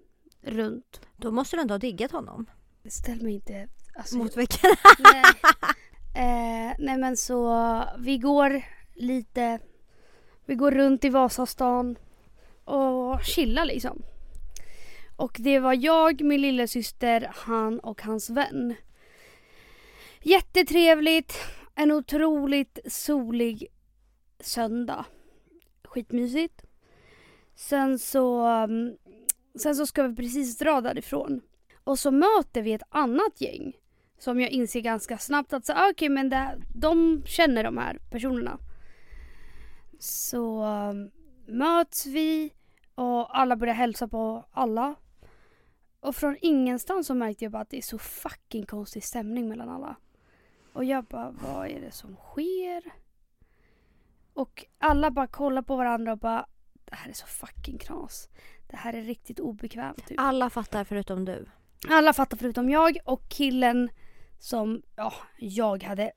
runt. 0.43 1.01
Då 1.17 1.31
måste 1.31 1.57
du 1.57 1.61
ändå 1.63 1.75
ha 1.75 1.79
diggat 1.79 2.13
honom. 2.13 2.47
Ställ 2.89 3.23
mig 3.23 3.35
inte... 3.35 3.69
Alltså, 3.97 4.17
Mot 4.17 4.37
väggen. 4.37 4.77
nej. 4.99 5.25
Eh, 6.15 6.75
nej 6.79 6.97
men 6.97 7.17
så 7.17 7.85
vi 7.99 8.19
går 8.19 8.63
lite, 8.95 9.59
vi 10.47 10.55
går 10.55 10.71
runt 10.71 11.05
i 11.05 11.09
Vasastan 11.09 11.97
och 12.65 13.25
chillar 13.25 13.65
liksom. 13.65 14.03
Och 15.17 15.37
det 15.39 15.59
var 15.59 15.75
jag, 15.85 16.21
min 16.21 16.41
lillasyster, 16.41 17.31
han 17.35 17.81
och 17.81 18.03
hans 18.03 18.31
vän. 18.31 18.75
Jättetrevligt, 20.23 21.35
en 21.75 21.93
otroligt 21.93 22.79
solig 22.87 23.67
söndag. 24.41 25.05
Skitmysigt. 25.85 26.63
Sen 27.55 27.99
så, 27.99 28.49
um, 28.65 28.97
sen 29.55 29.75
så 29.75 29.87
ska 29.87 30.03
vi 30.03 30.17
precis 30.17 30.59
dra 30.59 30.81
därifrån. 30.81 31.41
Och 31.85 31.99
så 31.99 32.11
möter 32.11 32.63
vi 32.63 32.73
ett 32.73 32.83
annat 32.89 33.41
gäng. 33.41 33.73
Som 34.19 34.41
jag 34.41 34.51
inser 34.51 34.81
ganska 34.81 35.19
snabbt 35.19 35.53
att 35.53 35.67
så, 35.67 35.73
ah, 35.73 35.93
men 36.11 36.29
det, 36.29 36.59
de 36.75 37.23
känner 37.27 37.65
de 37.65 37.79
här 37.79 37.99
personerna. 38.11 38.59
Så 39.99 40.65
um, 40.65 41.11
möts 41.47 42.07
vi 42.07 42.53
och 42.95 43.39
alla 43.39 43.57
börjar 43.57 43.75
hälsa 43.75 44.09
på 44.09 44.45
alla. 44.51 44.95
Och 46.01 46.17
från 46.17 46.37
ingenstans 46.41 47.07
så 47.07 47.15
märkte 47.15 47.45
jag 47.45 47.53
bara 47.53 47.63
att 47.63 47.71
det 47.71 47.79
är 47.79 47.83
så 47.83 47.99
fucking 47.99 48.67
konstig 48.67 49.05
stämning 49.05 49.49
mellan 49.49 49.69
alla. 49.69 49.97
Och 50.73 50.85
jag 50.85 51.05
bara, 51.05 51.31
vad 51.31 51.67
är 51.67 51.81
det 51.81 51.91
som 51.91 52.17
sker? 52.17 52.93
Och 54.35 54.65
alla 54.79 55.11
bara 55.11 55.27
kollar 55.27 55.63
på 55.63 55.77
varandra 55.77 56.13
och 56.13 56.19
bara, 56.19 56.47
det 56.93 56.97
här 56.97 57.11
är 57.11 57.15
så 57.15 57.27
fucking 57.27 57.79
knas. 57.79 58.29
Det 58.71 58.77
här 58.77 58.93
är 58.93 59.03
riktigt 59.03 59.41
obekvämt. 59.41 60.07
Typ. 60.07 60.21
Alla 60.21 60.51
fattar 60.51 60.85
förutom 60.85 61.25
du. 61.25 61.47
Alla 61.89 62.13
fattar 62.13 62.37
förutom 62.37 62.71
jag 62.71 62.99
och 63.05 63.29
killen 63.29 63.91
som 64.39 64.83
ja, 64.97 65.13
jag 65.39 65.83
hade 65.83 66.13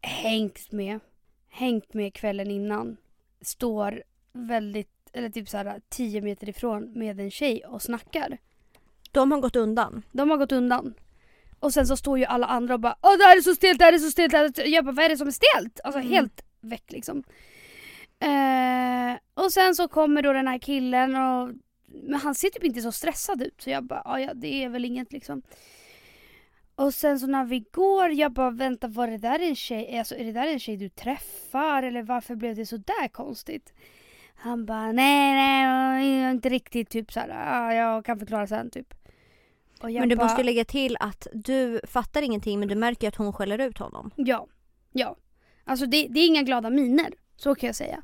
hängt 0.00 0.72
med, 0.72 1.00
hängt 1.48 1.94
med 1.94 2.14
kvällen 2.14 2.50
innan 2.50 2.96
står 3.40 4.02
väldigt, 4.32 5.10
eller 5.12 5.30
typ 5.30 5.48
såhär 5.48 5.80
10 5.88 6.20
meter 6.20 6.48
ifrån 6.48 6.92
med 6.92 7.20
en 7.20 7.30
tjej 7.30 7.64
och 7.64 7.82
snackar. 7.82 8.38
De 9.12 9.32
har 9.32 9.40
gått 9.40 9.56
undan. 9.56 10.02
De 10.12 10.30
har 10.30 10.36
gått 10.36 10.52
undan. 10.52 10.94
Och 11.60 11.72
sen 11.72 11.86
så 11.86 11.96
står 11.96 12.18
ju 12.18 12.24
alla 12.24 12.46
andra 12.46 12.74
och 12.74 12.80
bara 12.80 12.96
Åh 13.02 13.16
det 13.18 13.24
här 13.24 13.36
är 13.36 13.40
så 13.40 13.54
stelt, 13.54 13.78
det 13.78 13.84
här 13.84 13.92
är 13.92 13.98
så 13.98 14.10
stelt. 14.10 14.58
Jag 14.66 14.84
bara 14.84 14.92
vad 14.92 15.04
är 15.04 15.08
det 15.08 15.16
som 15.16 15.28
är 15.28 15.32
stelt? 15.32 15.80
Alltså 15.84 16.00
Mm. 16.00 16.12
helt 16.12 16.44
väck 16.60 16.92
liksom. 16.92 17.24
Eh, 18.20 19.18
och 19.44 19.52
sen 19.52 19.74
så 19.74 19.88
kommer 19.88 20.22
då 20.22 20.32
den 20.32 20.48
här 20.48 20.58
killen 20.58 21.14
och 21.16 21.50
men 21.86 22.20
han 22.20 22.34
ser 22.34 22.50
typ 22.50 22.64
inte 22.64 22.80
så 22.80 22.92
stressad 22.92 23.42
ut 23.42 23.60
så 23.62 23.70
jag 23.70 23.84
bara 23.84 24.02
"Ja, 24.04 24.20
ja 24.20 24.34
det 24.34 24.64
är 24.64 24.68
väl 24.68 24.84
inget 24.84 25.12
liksom. 25.12 25.42
Och 26.74 26.94
sen 26.94 27.20
så 27.20 27.26
när 27.26 27.44
vi 27.44 27.64
går, 27.72 28.10
jag 28.10 28.32
bara 28.32 28.50
vänta 28.50 28.88
var 28.88 29.08
det 29.08 29.16
där 29.18 29.38
en 29.38 29.56
tjej, 29.56 29.98
alltså 29.98 30.14
är 30.14 30.24
det 30.24 30.32
där 30.32 30.46
en 30.46 30.58
tjej 30.60 30.76
du 30.76 30.88
träffar 30.88 31.82
eller 31.82 32.02
varför 32.02 32.34
blev 32.34 32.56
det 32.56 32.66
så 32.66 32.76
där 32.76 33.08
konstigt? 33.08 33.72
Han 34.34 34.66
bara 34.66 34.92
nej 34.92 35.32
nej 35.34 36.30
inte 36.30 36.48
riktigt 36.48 36.90
typ 36.90 37.12
såhär, 37.12 37.28
"Ja, 37.28 37.74
jag 37.74 38.04
kan 38.04 38.18
förklara 38.18 38.46
sen 38.46 38.70
typ. 38.70 38.94
Men 39.82 40.08
du 40.08 40.16
bara, 40.16 40.22
måste 40.26 40.42
lägga 40.42 40.64
till 40.64 40.96
att 41.00 41.26
du 41.32 41.80
fattar 41.86 42.22
ingenting 42.22 42.58
men 42.58 42.68
du 42.68 42.74
märker 42.74 43.08
att 43.08 43.16
hon 43.16 43.32
skäller 43.32 43.58
ut 43.58 43.78
honom. 43.78 44.10
Ja, 44.16 44.46
ja. 44.92 45.16
Alltså 45.64 45.86
det, 45.86 46.06
det 46.10 46.20
är 46.20 46.26
inga 46.26 46.42
glada 46.42 46.70
miner, 46.70 47.12
så 47.38 47.54
kan 47.54 47.66
jag 47.66 47.76
säga. 47.76 48.02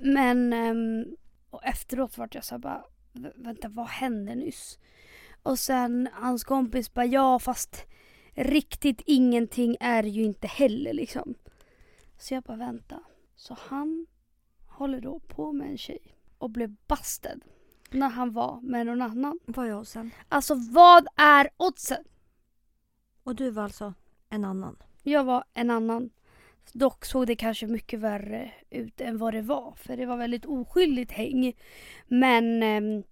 Men 0.00 0.52
ehm, 0.52 1.04
och 1.50 1.64
efteråt 1.64 2.18
vart 2.18 2.34
jag 2.34 2.44
så 2.44 2.58
bara, 2.58 2.84
"Vä- 3.12 3.32
vänta 3.44 3.68
vad 3.68 3.86
hände 3.86 4.34
nyss? 4.34 4.78
Och 5.42 5.58
sen 5.58 6.08
hans 6.12 6.44
kompis 6.44 6.94
bara, 6.94 7.04
ja 7.06 7.38
fast 7.38 7.86
riktigt 8.34 9.02
ingenting 9.06 9.76
är 9.80 10.02
ju 10.02 10.22
inte 10.22 10.46
heller 10.46 10.92
liksom. 10.92 11.34
Så 12.18 12.34
jag 12.34 12.42
bara, 12.42 12.56
vänta. 12.56 13.00
Så 13.36 13.56
han 13.60 14.06
håller 14.66 15.00
då 15.00 15.18
på 15.20 15.52
med 15.52 15.70
en 15.70 15.78
tjej 15.78 16.16
och 16.38 16.50
blev 16.50 16.76
busted 16.88 17.42
när 17.90 18.08
han 18.08 18.32
var 18.32 18.60
med 18.60 18.86
någon 18.86 19.02
annan. 19.02 19.38
Vad 19.46 19.66
är 19.68 19.78
oddsen? 19.78 20.10
Alltså 20.28 20.54
vad 20.54 21.06
är 21.16 21.48
oddsen? 21.56 22.04
Och 23.22 23.34
du 23.34 23.50
var 23.50 23.62
alltså 23.62 23.94
en 24.28 24.44
annan. 24.44 24.76
Jag 25.02 25.24
var 25.24 25.44
en 25.54 25.70
annan. 25.70 26.10
Dock 26.72 27.04
såg 27.04 27.26
det 27.26 27.36
kanske 27.36 27.66
mycket 27.66 28.00
värre 28.00 28.50
ut 28.70 29.00
än 29.00 29.18
vad 29.18 29.34
det 29.34 29.42
var. 29.42 29.74
För 29.76 29.96
det 29.96 30.06
var 30.06 30.16
väldigt 30.16 30.44
oskyldigt 30.46 31.12
häng. 31.12 31.52
Men 32.08 32.62
ehm, 32.62 33.02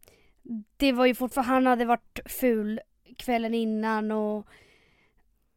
det 0.77 0.93
var 0.93 1.07
ju 1.07 1.15
fortfarande, 1.15 1.53
han 1.53 1.67
hade 1.67 1.85
varit 1.85 2.19
ful 2.27 2.81
kvällen 3.17 3.55
innan 3.55 4.11
och 4.13 4.47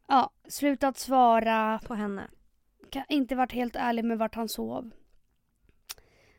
ja, 0.07 0.31
slutat 0.47 0.97
svara. 0.97 1.79
På 1.85 1.93
henne. 1.93 2.27
Inte 3.09 3.35
varit 3.35 3.51
helt 3.51 3.75
ärlig 3.75 4.05
med 4.05 4.17
vart 4.17 4.35
han 4.35 4.49
sov. 4.49 4.91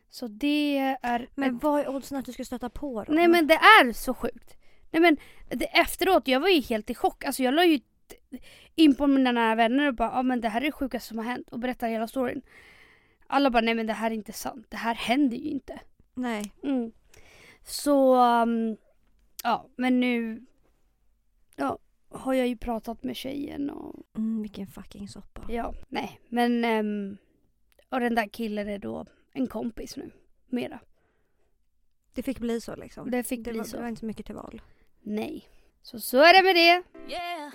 Så 0.09 0.29
det 0.29 0.79
är... 1.03 1.29
Men 1.35 1.57
ett- 1.57 1.63
vad 1.63 1.81
är 1.81 1.89
oddsen 1.89 2.19
att 2.19 2.25
du 2.27 2.33
ska 2.33 2.45
stöta 2.45 2.71
på 2.71 3.05
dem? 3.05 3.15
Nej 3.15 3.29
men 3.29 3.47
det 3.47 3.55
är 3.55 3.93
så 3.93 4.15
sjukt. 4.15 4.57
Nej 4.91 5.03
men 5.03 5.17
det, 5.49 5.65
efteråt, 5.79 6.29
jag 6.29 6.41
var 6.41 6.49
ju 6.49 6.61
helt 6.61 6.91
i 6.91 6.95
chock. 6.95 7.25
Alltså 7.25 7.43
jag 7.43 7.55
la 7.55 7.65
ju 7.65 7.81
in 8.75 8.95
på 8.95 9.07
mina 9.07 9.33
nära 9.33 9.55
vänner 9.55 9.89
och 9.89 9.95
bara 9.95 10.11
ja 10.15 10.23
men 10.23 10.41
det 10.41 10.49
här 10.49 10.61
är 10.61 10.65
det 10.65 10.73
sjukaste 10.73 11.09
som 11.09 11.19
har 11.19 11.25
hänt 11.25 11.49
och 11.49 11.59
berättar 11.59 11.89
hela 11.89 12.09
storyn. 12.09 12.43
Alla 13.27 13.51
bara 13.51 13.61
nej 13.61 13.75
men 13.75 13.87
det 13.87 13.93
här 13.93 14.11
är 14.11 14.15
inte 14.15 14.33
sant. 14.33 14.67
Det 14.69 14.77
här 14.77 14.95
händer 14.95 15.37
ju 15.37 15.49
inte. 15.49 15.81
Nej. 16.15 16.53
Mm. 16.63 16.93
Så 17.63 18.15
um, 18.43 18.77
ja 19.45 19.69
men 19.77 20.01
nu 20.01 20.47
ja, 21.57 21.79
har 22.09 22.35
jag 22.35 22.49
ju 22.49 22.57
pratat 22.57 23.03
med 23.03 23.17
tjejen 23.17 23.71
och 23.71 24.07
Mm, 24.17 24.43
vilken 24.43 24.67
fucking 24.67 25.09
soppa. 25.09 25.45
ja 25.49 25.75
nej 25.89 26.21
men 26.29 26.65
ehm, 26.65 27.17
och 27.89 28.01
den 28.01 28.15
där 28.15 28.29
killen 28.29 28.69
är 28.69 28.79
då 28.79 29.07
en 29.33 29.47
kompis 29.47 29.97
nu. 29.97 30.11
Mera. 30.47 30.81
Det 32.15 32.23
fick 32.23 32.39
bli 32.39 32.61
så 32.61 32.77
liksom. 32.77 33.11
Det 33.11 33.23
fick 33.23 33.45
det 33.45 33.51
bli 33.51 33.59
var, 33.59 33.65
så. 33.67 33.77
Det 33.77 33.83
var 33.83 33.89
inte 33.89 34.01
så 34.01 34.07
mycket 34.07 34.27
till 34.27 34.35
val. 34.35 34.63
Nej. 35.03 35.49
Så 35.83 35.99
så 36.01 36.19
är 36.19 36.33
det 36.35 36.43
med 36.43 36.55
det. 36.55 36.83
Yeah. 37.15 37.53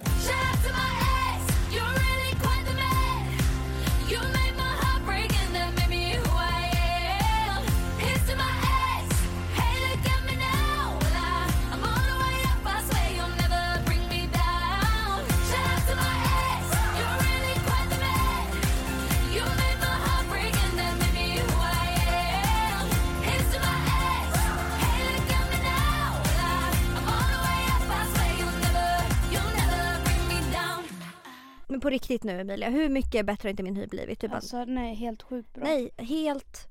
Men 31.78 31.82
på 31.82 31.90
riktigt 31.90 32.24
nu 32.24 32.42
Emilia, 32.42 32.70
hur 32.70 32.90
mycket 32.90 33.26
bättre 33.26 33.48
har 33.48 33.50
inte 33.50 33.64
min 33.64 33.76
hy 33.76 33.88
blivit? 33.88 34.20
Bara, 34.22 34.36
Alltså 34.36 34.66
nej, 34.66 34.96
helt 34.96 35.24
sjukt 35.24 35.54
bra. 35.54 35.64
nej, 35.64 35.90
helt... 35.98 36.68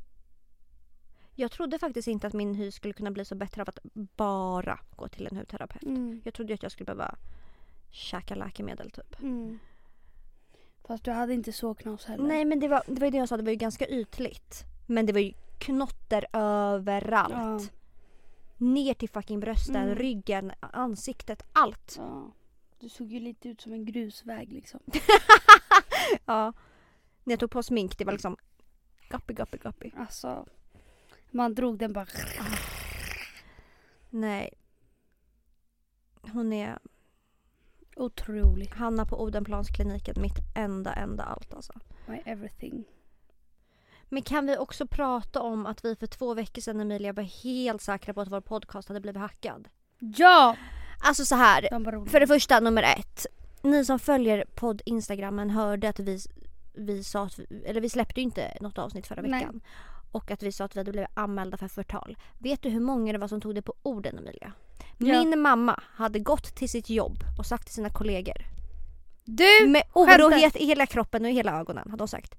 Jag 1.34 1.50
trodde 1.50 1.78
faktiskt 1.78 2.08
inte 2.08 2.26
att 2.26 2.32
min 2.32 2.54
hy 2.54 2.70
skulle 2.70 2.94
kunna 2.94 3.10
bli 3.10 3.24
så 3.24 3.34
bättre 3.34 3.62
av 3.62 3.68
att 3.68 3.78
bara 4.16 4.78
gå 4.96 5.08
till 5.08 5.26
en 5.26 5.36
hudterapeut. 5.36 5.82
Mm. 5.82 6.20
Jag 6.24 6.34
trodde 6.34 6.54
att 6.54 6.62
jag 6.62 6.72
skulle 6.72 6.84
behöva 6.84 7.14
käka 7.90 8.34
läkemedel 8.34 8.90
typ. 8.90 9.20
Mm. 9.22 9.58
Fast 10.86 11.04
du 11.04 11.10
hade 11.10 11.34
inte 11.34 11.52
så 11.52 11.74
knas 11.74 12.04
heller. 12.04 12.24
Nej 12.24 12.44
men 12.44 12.60
det 12.60 12.68
var, 12.68 12.82
det 12.86 13.00
var 13.00 13.06
ju 13.06 13.10
det 13.10 13.18
jag 13.18 13.28
sa, 13.28 13.36
det 13.36 13.42
var 13.42 13.50
ju 13.50 13.56
ganska 13.56 13.88
ytligt. 13.88 14.64
Men 14.86 15.06
det 15.06 15.12
var 15.12 15.20
ju 15.20 15.32
knotter 15.58 16.26
överallt. 16.32 17.32
Ja. 17.32 17.60
Ner 18.56 18.94
till 18.94 19.08
fucking 19.08 19.40
brösten, 19.40 19.76
Mm. 19.82 19.94
ryggen, 19.94 20.52
ansiktet, 20.60 21.42
allt. 21.52 21.94
ja. 21.98 22.32
Du 22.86 22.90
såg 22.90 23.12
ju 23.12 23.20
lite 23.20 23.48
ut 23.48 23.60
som 23.60 23.72
en 23.72 23.84
grusväg 23.84 24.52
liksom. 24.52 24.80
Ja. 26.24 26.52
När 27.24 27.32
jag 27.32 27.40
tog 27.40 27.50
på 27.50 27.62
smink, 27.62 27.98
det 27.98 28.04
var 28.04 28.12
liksom 28.12 28.36
guppy, 29.08 29.34
guppy, 29.34 29.58
guppy. 29.58 29.90
Alltså. 29.96 30.46
Man 31.30 31.54
drog 31.54 31.78
den 31.78 31.92
bara. 31.92 32.06
Nej. 34.10 34.54
Hon 36.20 36.52
är 36.52 36.78
Otrolig. 37.96 38.68
Hanna 38.68 39.06
på 39.06 39.22
Odenplanskliniken, 39.22 40.14
mitt 40.20 40.38
enda, 40.54 40.92
enda 40.92 41.24
allt 41.24 41.54
alltså. 41.54 41.72
My 42.06 42.20
everything. 42.24 42.84
Men 44.04 44.22
kan 44.22 44.46
vi 44.46 44.56
också 44.56 44.86
prata 44.86 45.42
om 45.42 45.66
att 45.66 45.84
vi 45.84 45.96
för 45.96 46.06
två 46.06 46.34
veckor 46.34 46.62
sedan 46.62 46.80
Emilia 46.80 47.12
var 47.12 47.22
helt 47.22 47.82
säkra 47.82 48.14
på 48.14 48.20
att 48.20 48.32
vår 48.32 48.40
podcast 48.40 48.88
hade 48.88 49.00
blivit 49.00 49.20
hackad? 49.20 49.68
Ja! 49.98 50.56
Alltså 50.98 51.24
så 51.24 51.34
här. 51.34 51.68
De. 51.70 52.06
För 52.06 52.20
det 52.20 52.26
första, 52.26 52.60
nummer 52.60 52.82
ett. 52.82 53.26
Ni 53.62 53.84
som 53.84 53.98
följer 53.98 54.44
podd 54.54 54.82
Instagrammen 54.84 55.50
hörde 55.50 55.88
att 55.88 55.98
vi, 55.98 56.18
vi 56.74 57.04
sa 57.04 57.24
att 57.24 57.38
vi, 57.38 57.64
eller 57.66 57.80
vi 57.80 57.88
släppte 57.88 58.20
ju 58.20 58.24
inte 58.24 58.58
något 58.60 58.78
avsnitt 58.78 59.06
förra 59.06 59.22
Nej. 59.22 59.30
veckan. 59.30 59.60
Och 60.12 60.30
att 60.30 60.42
vi 60.42 60.52
sa 60.52 60.64
att 60.64 60.76
vi 60.76 60.80
hade 60.80 60.92
blivit 60.92 61.10
anmälda 61.14 61.56
för 61.56 61.68
förtal. 61.68 62.16
Vet 62.38 62.62
du 62.62 62.68
hur 62.68 62.80
många 62.80 63.12
det 63.12 63.18
var 63.18 63.28
som 63.28 63.40
tog 63.40 63.54
det 63.54 63.62
på 63.62 63.74
orden 63.82 64.18
Emilia? 64.18 64.52
Ja. 64.98 65.24
Min 65.24 65.40
mamma 65.40 65.82
hade 65.94 66.18
gått 66.18 66.54
till 66.56 66.68
sitt 66.68 66.90
jobb 66.90 67.18
och 67.38 67.46
sagt 67.46 67.64
till 67.64 67.74
sina 67.74 67.90
kollegor. 67.90 68.36
Du! 69.24 69.66
Med 69.68 69.82
orohet 69.92 70.56
i 70.56 70.66
hela 70.66 70.86
kroppen 70.86 71.24
och 71.24 71.30
i 71.30 71.34
hela 71.34 71.60
ögonen 71.60 71.90
hade 71.90 72.02
hon 72.02 72.08
sagt. 72.08 72.34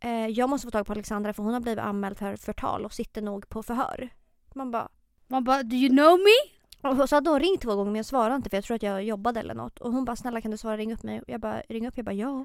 Eh, 0.00 0.26
jag 0.26 0.50
måste 0.50 0.66
få 0.66 0.70
tag 0.70 0.86
på 0.86 0.92
Alexandra 0.92 1.32
för 1.32 1.42
hon 1.42 1.52
har 1.52 1.60
blivit 1.60 1.84
anmäld 1.84 2.18
för 2.18 2.36
förtal 2.36 2.84
och 2.84 2.92
sitter 2.92 3.22
nog 3.22 3.48
på 3.48 3.62
förhör. 3.62 4.08
Man 4.54 4.70
bara, 4.70 4.88
Man 5.26 5.44
bara, 5.44 5.62
do 5.62 5.76
you 5.76 5.88
know 5.88 6.18
me? 6.18 6.52
Och 6.84 7.08
så 7.08 7.16
hade 7.16 7.30
hon 7.30 7.40
ringt 7.40 7.60
två 7.60 7.76
gånger 7.76 7.90
men 7.90 7.96
jag 7.96 8.06
svarade 8.06 8.36
inte 8.36 8.50
för 8.50 8.56
jag 8.56 8.64
tror 8.64 8.74
att 8.74 8.82
jag 8.82 9.04
jobbade 9.04 9.40
eller 9.40 9.54
något. 9.54 9.78
Och 9.78 9.92
hon 9.92 10.04
bara 10.04 10.16
snälla 10.16 10.40
kan 10.40 10.50
du 10.50 10.56
svara 10.56 10.76
ring 10.76 10.92
upp 10.92 11.02
mig? 11.02 11.22
Jag 11.26 11.40
bara 11.40 11.60
ring 11.60 11.86
upp, 11.86 11.96
jag 11.96 12.04
bara 12.04 12.12
ja. 12.12 12.44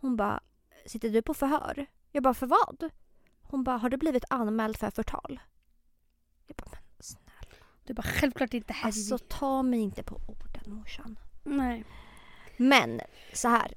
Hon 0.00 0.16
bara 0.16 0.40
sitter 0.86 1.08
du 1.10 1.22
på 1.22 1.34
förhör? 1.34 1.86
Jag 2.12 2.22
bara 2.22 2.34
för 2.34 2.46
vad? 2.46 2.90
Hon 3.42 3.64
bara 3.64 3.76
har 3.76 3.90
du 3.90 3.96
blivit 3.96 4.24
anmäld 4.30 4.76
för 4.76 4.90
förtal? 4.90 5.40
Jag 6.46 6.56
bara, 6.56 6.70
men 6.70 7.02
snälla. 7.02 7.64
Du 7.84 7.94
bara 7.94 8.02
självklart 8.02 8.54
inte 8.54 8.72
helg. 8.72 8.86
Alltså 8.86 9.18
ta 9.18 9.62
mig 9.62 9.80
inte 9.80 10.02
på 10.02 10.14
orden 10.14 10.74
morsan. 10.74 11.18
Nej. 11.44 11.84
Men 12.56 13.00
så 13.32 13.48
här. 13.48 13.74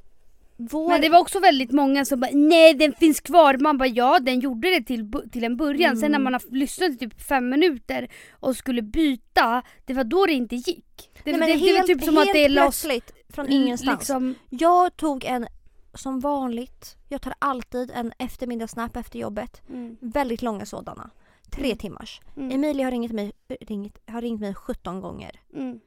Vår... 0.72 0.90
Men 0.90 1.02
det 1.02 1.10
var 1.10 1.20
också 1.20 1.40
väldigt 1.40 1.72
många 1.72 2.06
som 2.06 2.20
bara 2.20 2.32
nej 2.34 2.74
den 2.74 2.94
finns 2.94 3.20
kvar. 3.22 3.58
Man 3.58 3.78
bara 3.78 3.88
ja 3.90 4.20
den 4.20 4.40
gjorde 4.40 4.70
det 4.70 4.82
till, 4.84 5.12
till 5.32 5.44
en 5.44 5.58
början. 5.58 5.98
Sen 5.98 6.12
när 6.12 6.18
Mm. 6.20 6.24
man 6.24 6.34
har 6.34 6.42
lyssnat 6.56 6.92
i 6.92 6.98
typ 6.98 7.22
fem 7.22 7.50
minuter 7.50 8.10
och 8.32 8.56
skulle 8.56 8.82
byta, 8.82 9.62
det 9.86 9.94
var 9.94 10.04
då 10.04 10.26
det 10.26 10.34
inte 10.34 10.56
gick. 10.56 11.12
Det, 11.24 11.32
Nej, 11.32 11.40
men 11.40 11.50
det, 11.50 11.56
det 11.56 11.60
var 11.72 11.78
helt- 11.78 11.88
typ 11.88 12.04
som 12.04 12.18
att 12.18 12.24
helt 12.26 12.34
det 12.34 12.48
loss. 12.50 12.64
plötsligt 12.84 13.12
från 13.30 13.50
ingenstans. 13.50 14.00
Liksom, 14.00 14.36
Jag 14.50 14.98
tog 14.98 15.26
en, 15.26 15.48
som 15.94 16.20
vanligt, 16.20 16.96
jag 17.10 17.22
tar 17.22 17.34
alltid 17.40 17.92
en 17.96 18.14
eftermiddagssnap 18.18 18.96
efter 18.98 19.20
jobbet. 19.20 19.62
mm, 19.70 19.98
Väldigt 20.02 20.42
långa 20.42 20.66
sådana. 20.66 21.10
Tre 21.52 21.66
Mm. 21.66 21.78
timmars. 21.78 22.22
mm, 22.38 22.52
Emilia 22.52 22.86
har 22.86 22.92
ringt, 22.92 23.12
mig, 23.12 23.32
ringt, 23.62 23.98
har 24.08 24.22
ringt 24.22 24.42
mig 24.42 24.54
17 24.56 25.02
gånger 25.02 25.40
mm, 25.56 25.80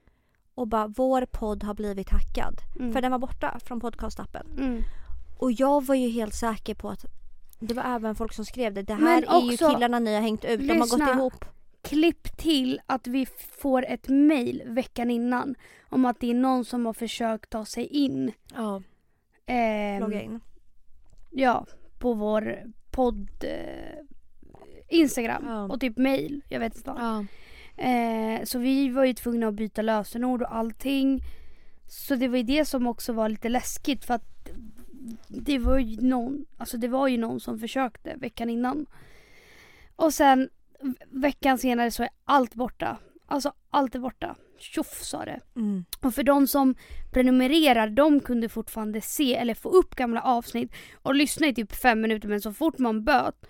och 0.55 0.69
bara 0.69 0.87
vår 0.87 1.27
podd 1.27 1.63
har 1.65 1.75
blivit 1.75 2.11
hackad. 2.11 2.61
mm, 2.79 2.93
För 2.93 3.03
den 3.03 3.11
var 3.13 3.19
borta 3.19 3.59
från 3.65 3.81
podcastappen. 3.81 4.47
mm. 4.59 4.83
Och 5.39 5.53
jag 5.53 5.85
var 5.87 5.95
ju 5.95 6.09
helt 6.09 6.35
säker 6.35 6.75
på 6.75 6.89
att 6.89 7.05
det 7.59 7.75
var 7.75 7.83
även 7.83 8.15
folk 8.15 8.33
som 8.33 8.45
skrev 8.45 8.75
det. 8.75 8.83
Det 8.83 8.95
här 8.95 9.01
Men 9.01 9.25
är 9.25 9.51
ju 9.51 9.57
killarna 9.57 9.99
ni 9.99 10.15
har 10.15 10.21
hängt 10.23 10.45
ut. 10.45 10.61
De 10.61 10.69
har 10.69 10.75
lyssna. 10.77 11.05
gått 11.07 11.15
ihop. 11.15 11.45
Klipp 11.83 12.37
till 12.37 12.81
att 12.87 13.07
vi 13.07 13.27
får 13.59 13.85
ett 13.87 14.09
mail 14.09 14.63
veckan 14.67 15.11
innan 15.11 15.55
om 15.89 16.05
att 16.05 16.21
det 16.21 16.31
är 16.31 16.35
någon 16.35 16.65
som 16.65 16.87
har 16.87 16.93
försökt 16.93 17.51
ta 17.51 17.65
sig 17.65 17.87
in. 17.87 18.33
Ja, 18.55 18.83
ehm, 19.47 20.01
logga 20.03 20.23
in. 20.23 20.41
Ja, 21.31 21.67
på 21.99 22.15
vår 22.15 22.59
podd 22.91 23.29
eh, 23.45 23.99
Instagram 24.89 25.45
Ja. 25.47 25.63
och 25.63 25.81
typ 25.81 25.99
mail. 25.99 26.43
Jag 26.49 26.61
vet 26.61 26.77
inte. 26.77 26.95
Ja. 26.99 27.25
Eh, 27.77 28.45
så 28.45 28.59
vi 28.59 28.89
var 28.89 29.05
ju 29.05 29.15
tvungna 29.15 29.49
att 29.49 29.55
byta 29.55 29.83
lösenord 29.83 30.43
och 30.43 30.55
allting. 30.55 31.21
Så 31.89 32.15
det 32.15 32.29
var 32.29 32.37
ju 32.37 32.43
det 32.43 32.65
som 32.65 32.87
också 32.87 33.13
var 33.13 33.29
lite 33.29 33.49
läskigt 33.49 34.05
för 34.05 34.15
att 34.15 34.49
det 35.29 35.59
var 35.59 35.79
ju 35.79 36.01
någon, 36.01 36.45
alltså 36.57 36.77
det 36.77 36.89
var 36.89 37.09
ju 37.09 37.19
någon 37.19 37.41
som 37.41 37.59
försökte 37.59 38.15
veckan 38.17 38.51
innan. 38.51 38.87
Och 39.97 40.15
sen 40.15 40.49
veckan 41.11 41.59
senare 41.59 41.91
så 41.91 42.03
är 42.03 42.09
allt 42.25 42.55
borta. 42.55 42.99
Alltså 43.27 43.53
allt 43.71 43.95
är 43.95 43.99
borta. 43.99 44.37
Tjoff 44.59 45.03
sa 45.03 45.25
det. 45.25 45.41
Mm. 45.57 45.85
Och 46.01 46.15
för 46.15 46.23
de 46.23 46.47
som 46.47 46.75
prenumererar, 47.13 47.89
de 47.89 48.21
kunde 48.21 48.49
fortfarande 48.49 49.01
se 49.01 49.35
eller 49.35 49.55
få 49.55 49.69
upp 49.69 49.95
gamla 49.95 50.23
avsnitt 50.23 50.73
och 51.03 51.15
lyssna 51.15 51.47
i 51.47 51.55
typ 51.55 51.73
fem 51.73 52.01
minuter 52.01 52.29
men 52.29 52.41
så 52.41 52.53
fort 52.53 52.79
man 52.79 53.05
böt 53.05 53.47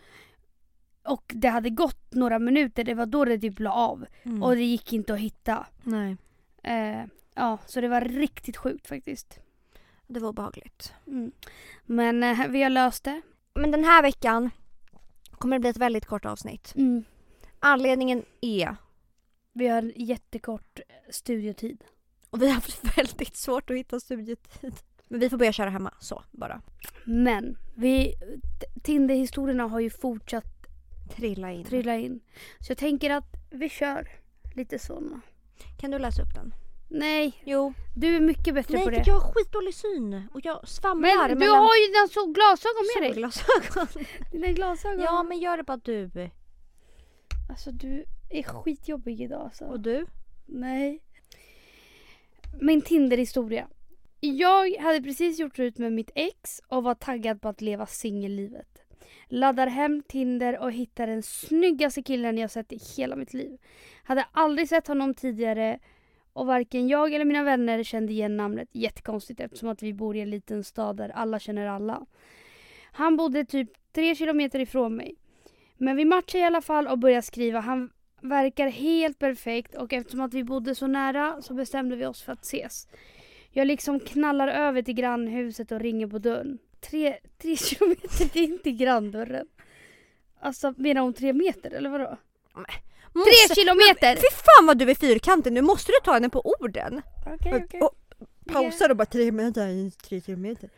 och 1.04 1.32
det 1.34 1.48
hade 1.48 1.70
gått 1.70 2.14
några 2.14 2.38
minuter, 2.38 2.84
det 2.84 2.94
var 2.94 3.06
då 3.06 3.24
det 3.24 3.38
typ 3.38 3.60
la 3.60 3.72
av. 3.72 4.06
Mm. 4.22 4.42
Och 4.42 4.54
det 4.56 4.62
gick 4.64 4.92
inte 4.92 5.14
att 5.14 5.20
hitta. 5.20 5.66
Nej, 5.82 6.16
Eh, 6.66 7.04
ja, 7.34 7.58
så 7.66 7.80
det 7.80 7.88
var 7.88 8.00
riktigt 8.00 8.56
sjukt 8.56 8.86
faktiskt. 8.88 9.38
det 10.06 10.20
var 10.20 10.28
obehagligt. 10.28 10.92
Mm. 11.06 11.32
Men 11.84 12.22
eh, 12.22 12.48
vi 12.48 12.62
har 12.62 12.70
löst 12.70 13.04
det. 13.04 13.22
Men 13.54 13.70
den 13.70 13.84
här 13.84 14.02
veckan 14.02 14.50
kommer 15.32 15.56
det 15.56 15.60
bli 15.60 15.70
ett 15.70 15.76
väldigt 15.76 16.06
kort 16.06 16.24
avsnitt. 16.24 16.72
Mm. 16.76 17.04
Anledningen 17.58 18.22
är, 18.40 18.76
Vi 19.52 19.66
har 19.68 19.78
en 19.78 19.92
jättekort 19.96 20.80
studiotid. 21.10 21.84
och 22.30 22.42
vi 22.42 22.46
har 22.46 22.54
haft 22.54 22.98
väldigt 22.98 23.36
svårt 23.36 23.70
att 23.70 23.76
hitta 23.76 24.00
studietid. 24.00 24.74
Men 25.08 25.20
vi 25.20 25.30
får 25.30 25.36
börja 25.36 25.52
köra 25.52 25.70
hemma, 25.70 25.94
så 26.00 26.22
bara. 26.30 26.62
Men 27.04 27.58
vi, 27.74 28.14
Tinder-historierna 28.82 29.64
har 29.64 29.80
ju 29.80 29.90
fortsatt 29.90 30.53
Trilla 31.16 31.52
in. 31.52 31.64
trilla 31.64 31.96
in. 31.96 32.20
Så 32.60 32.70
jag 32.70 32.78
tänker 32.78 33.10
att 33.10 33.24
vi 33.50 33.68
kör 33.68 34.08
lite 34.54 34.78
sådana. 34.78 35.20
Kan 35.80 35.90
du 35.90 35.98
läsa 35.98 36.22
upp 36.22 36.34
den? 36.34 36.54
Nej, 36.88 37.42
Jo. 37.44 37.74
du 37.96 38.16
är 38.16 38.20
mycket 38.20 38.54
bättre 38.54 38.74
Nej 38.74 38.84
på 38.84 38.90
för 38.90 38.96
det. 38.96 39.04
jag 39.06 39.14
har 39.14 39.32
skitdålig 39.32 39.74
syn 39.74 40.28
och 40.34 40.40
jag 40.44 40.68
svamlar 40.68 41.28
Men 41.28 41.38
du 41.38 41.48
har 41.50 41.76
ju 41.76 41.86
dina 41.86 42.08
så 42.08 42.26
glasögon 42.26 42.86
med 42.94 43.02
dig. 43.02 43.12
solglasögon. 43.32 44.04
Dina 44.32 44.52
glasögon. 44.52 45.00
ja 45.00 45.22
men 45.22 45.38
gör 45.38 45.56
det 45.56 45.62
bara 45.64 45.76
du. 45.76 46.10
Alltså 47.50 47.70
du 47.72 48.04
är 48.30 48.42
skitjobbig 48.42 49.20
idag 49.20 49.40
alltså. 49.42 49.64
Och 49.64 49.80
du? 49.80 50.06
Nej. 50.46 51.00
Min 52.60 52.82
Tinder-historia. 52.82 53.68
Jag 54.20 54.76
hade 54.80 55.02
precis 55.02 55.38
gjort 55.38 55.58
ut 55.58 55.78
med 55.78 55.92
mitt 55.92 56.10
ex 56.14 56.60
och 56.68 56.82
var 56.82 56.94
taggad 56.94 57.40
på 57.40 57.48
att 57.48 57.60
leva 57.60 57.86
singellivet. 57.86 58.82
Laddar 59.28 59.66
hem 59.66 60.02
Tinder 60.08 60.58
och 60.58 60.72
hittar 60.72 61.06
den 61.06 61.22
snyggaste 61.22 62.02
killen 62.02 62.38
jag 62.38 62.50
sett 62.50 62.72
i 62.72 62.78
hela 62.96 63.16
mitt 63.16 63.34
liv. 63.34 63.58
Hade 64.04 64.26
aldrig 64.32 64.68
sett 64.68 64.86
honom 64.86 65.14
tidigare 65.14 65.78
och 66.32 66.46
varken 66.46 66.88
jag 66.88 67.14
eller 67.14 67.24
mina 67.24 67.42
vänner 67.42 67.82
kände 67.82 68.12
igen 68.12 68.36
namnet. 68.36 68.68
Jättekonstigt 68.72 69.40
eftersom 69.40 69.68
att 69.68 69.82
vi 69.82 69.92
bor 69.92 70.16
i 70.16 70.20
en 70.20 70.30
liten 70.30 70.64
stad 70.64 70.96
där 70.96 71.08
alla 71.08 71.38
känner 71.38 71.66
alla. 71.66 72.06
Han 72.92 73.16
bodde 73.16 73.44
typ 73.44 73.70
tre 73.92 74.14
kilometer 74.14 74.60
ifrån 74.60 74.96
mig. 74.96 75.14
Men 75.76 75.96
vi 75.96 76.04
matchade 76.04 76.38
i 76.38 76.46
alla 76.46 76.60
fall 76.60 76.86
och 76.86 76.98
började 76.98 77.22
skriva. 77.22 77.60
Han 77.60 77.90
verkar 78.20 78.68
helt 78.68 79.18
perfekt 79.18 79.74
och 79.74 79.92
eftersom 79.92 80.20
att 80.20 80.34
vi 80.34 80.44
bodde 80.44 80.74
så 80.74 80.86
nära 80.86 81.42
så 81.42 81.54
bestämde 81.54 81.96
vi 81.96 82.06
oss 82.06 82.22
för 82.22 82.32
att 82.32 82.44
ses. 82.44 82.88
Jag 83.50 83.66
liksom 83.66 84.00
knallar 84.00 84.48
över 84.48 84.82
till 84.82 84.94
grannhuset 84.94 85.72
och 85.72 85.80
ringer 85.80 86.06
på 86.06 86.18
dörren. 86.18 86.58
Tre, 86.90 87.18
tre 87.38 87.56
kilometer, 87.66 88.30
det 88.32 88.38
är 88.38 88.44
inte 88.44 88.70
granndörren. 88.70 89.46
Alltså 90.40 90.74
menar 90.76 91.00
hon 91.02 91.14
tre 91.14 91.32
meter 91.32 91.70
eller 91.70 91.90
vadå? 91.90 92.18
Tre 93.12 93.54
kilometer! 93.54 94.16
Fy 94.16 94.36
fan 94.36 94.66
vad 94.66 94.78
du 94.78 94.90
är 94.90 94.94
fyrkantig, 94.94 95.52
nu 95.52 95.62
måste 95.62 95.92
du 95.92 96.04
ta 96.04 96.12
henne 96.12 96.28
på 96.28 96.54
orden. 96.60 97.02
Okej, 97.34 97.64
okej. 97.64 97.80
Och 97.80 97.94
pausar 98.46 98.90
och 98.90 98.96
bara 98.96 99.06
tre 99.06 99.32
meter, 99.32 99.90
tre 99.90 100.20
kilometer. 100.20 100.70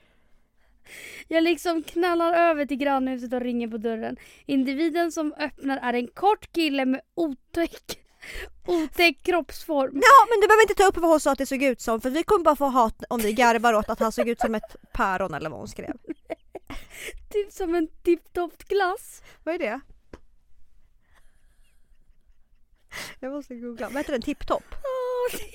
Jag 1.29 1.43
liksom 1.45 1.83
knallar 1.83 2.35
över 2.35 2.67
till 2.67 2.77
grannhuset 2.77 3.33
och 3.33 3.41
ringer 3.41 3.69
på 3.69 3.77
dörren. 3.77 4.17
Individen 4.47 5.13
som 5.13 5.33
öppnar 5.33 5.79
är 5.83 5.93
en 5.93 6.09
kort 6.09 6.53
kille 6.53 6.85
med 6.85 7.01
otäck, 7.15 7.99
otäck 8.67 9.23
kroppsform. 9.23 9.91
Ja 9.95 10.27
men 10.31 10.41
du 10.41 10.47
behöver 10.47 10.63
inte 10.63 10.75
ta 10.75 10.85
upp 10.87 10.97
vad 10.97 11.11
hon 11.11 11.21
sa 11.21 11.33
att 11.33 11.39
det 11.39 11.47
såg 11.47 11.63
ut 11.63 11.81
som 11.81 12.01
för 12.01 12.11
vi 12.11 12.23
kommer 12.23 12.45
bara 12.45 12.57
få 12.57 12.65
hat 12.67 13.03
om 13.09 13.21
vi 13.21 13.33
garvar 13.33 13.75
åt 13.75 13.89
att 13.89 14.01
han 14.01 14.13
såg 14.13 14.29
ut 14.29 14.41
som 14.41 14.55
ett 14.55 14.77
päron 14.93 15.35
eller 15.35 15.51
vad 15.51 15.59
hon 15.59 15.69
skrev. 15.69 15.97
Typ 17.31 17.53
som 17.53 17.75
en 17.75 17.89
tipptopp 18.03 18.65
glass. 18.65 19.23
Vad 19.45 19.55
är 19.55 19.59
det? 19.59 19.81
Jag 23.21 23.33
måste 23.33 23.55
googla. 23.55 23.89
Vad 23.89 23.97
heter 23.97 24.13
den? 24.13 24.23
Tipptopp? 24.23 24.65
Det- 25.33 25.39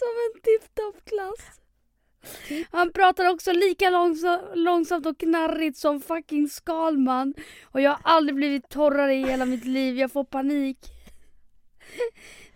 Som 0.00 0.08
en 0.08 0.40
tipptopp 0.42 1.04
glass. 1.04 1.60
Han 2.70 2.92
pratar 2.92 3.28
också 3.28 3.52
lika 3.52 3.90
långsa- 3.90 4.54
långsamt 4.54 5.06
och 5.06 5.18
knarrigt 5.18 5.78
som 5.78 6.00
fucking 6.00 6.48
Skalman. 6.48 7.34
Och 7.62 7.80
jag 7.80 7.90
har 7.90 8.00
aldrig 8.02 8.34
blivit 8.34 8.68
torrare 8.68 9.14
i 9.14 9.24
hela 9.24 9.44
mitt 9.44 9.64
liv. 9.64 9.98
Jag 9.98 10.12
får 10.12 10.24
panik. 10.24 10.78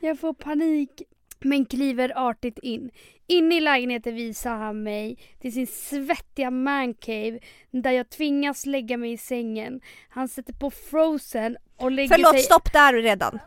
Jag 0.00 0.20
får 0.20 0.35
panik. 0.35 1.03
Men 1.40 1.64
kliver 1.66 2.29
artigt 2.29 2.59
in. 2.59 2.90
Inne 3.27 3.57
i 3.57 3.61
lägenheten 3.61 4.14
visar 4.14 4.57
han 4.57 4.83
mig 4.83 5.18
till 5.40 5.53
sin 5.53 5.66
svettiga 5.66 6.50
mancave 6.50 7.38
där 7.70 7.90
jag 7.90 8.11
tvingas 8.11 8.66
lägga 8.66 8.96
mig 8.96 9.12
i 9.12 9.18
sängen. 9.18 9.81
Han 10.09 10.29
sätter 10.29 10.53
på 10.53 10.70
Frozen 10.70 11.57
och 11.77 11.90
lägger 11.90 12.14
Förlåt, 12.14 12.31
sig... 12.33 12.42
stopp 12.42 12.72
där 12.72 12.92
redan. 12.92 13.38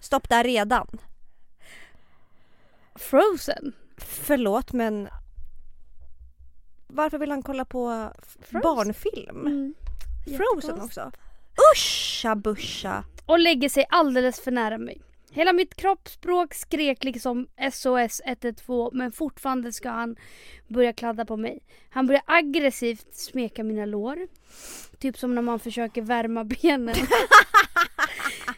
Stopp 0.00 0.28
där 0.28 0.44
redan. 0.44 0.98
Frozen? 2.94 3.72
Förlåt 3.98 4.72
men 4.72 5.08
varför 6.86 7.18
vill 7.18 7.30
han 7.30 7.42
kolla 7.42 7.64
på 7.64 8.10
Frozen. 8.40 8.60
barnfilm? 8.60 9.46
Mm. 9.46 9.74
Frozen 10.24 10.80
också. 10.80 11.12
Uscha 11.74 12.36
buscha. 12.36 13.04
Och 13.26 13.38
lägger 13.38 13.68
sig 13.68 13.86
alldeles 13.90 14.40
för 14.40 14.50
nära 14.50 14.78
mig. 14.78 15.02
Hela 15.30 15.52
mitt 15.52 15.74
kroppsspråk 15.74 16.54
skrek 16.54 17.04
liksom 17.04 17.46
SOS 17.72 18.20
112 18.24 18.94
men 18.94 19.12
fortfarande 19.12 19.72
ska 19.72 19.90
han 19.90 20.16
börja 20.68 20.92
kladda 20.92 21.24
på 21.24 21.36
mig. 21.36 21.60
Han 21.90 22.06
börjar 22.06 22.22
aggressivt 22.26 23.14
smeka 23.14 23.64
mina 23.64 23.84
lår. 23.84 24.18
Typ 24.98 25.18
som 25.18 25.34
när 25.34 25.42
man 25.42 25.58
försöker 25.58 26.02
värma 26.02 26.44
benen. 26.44 26.94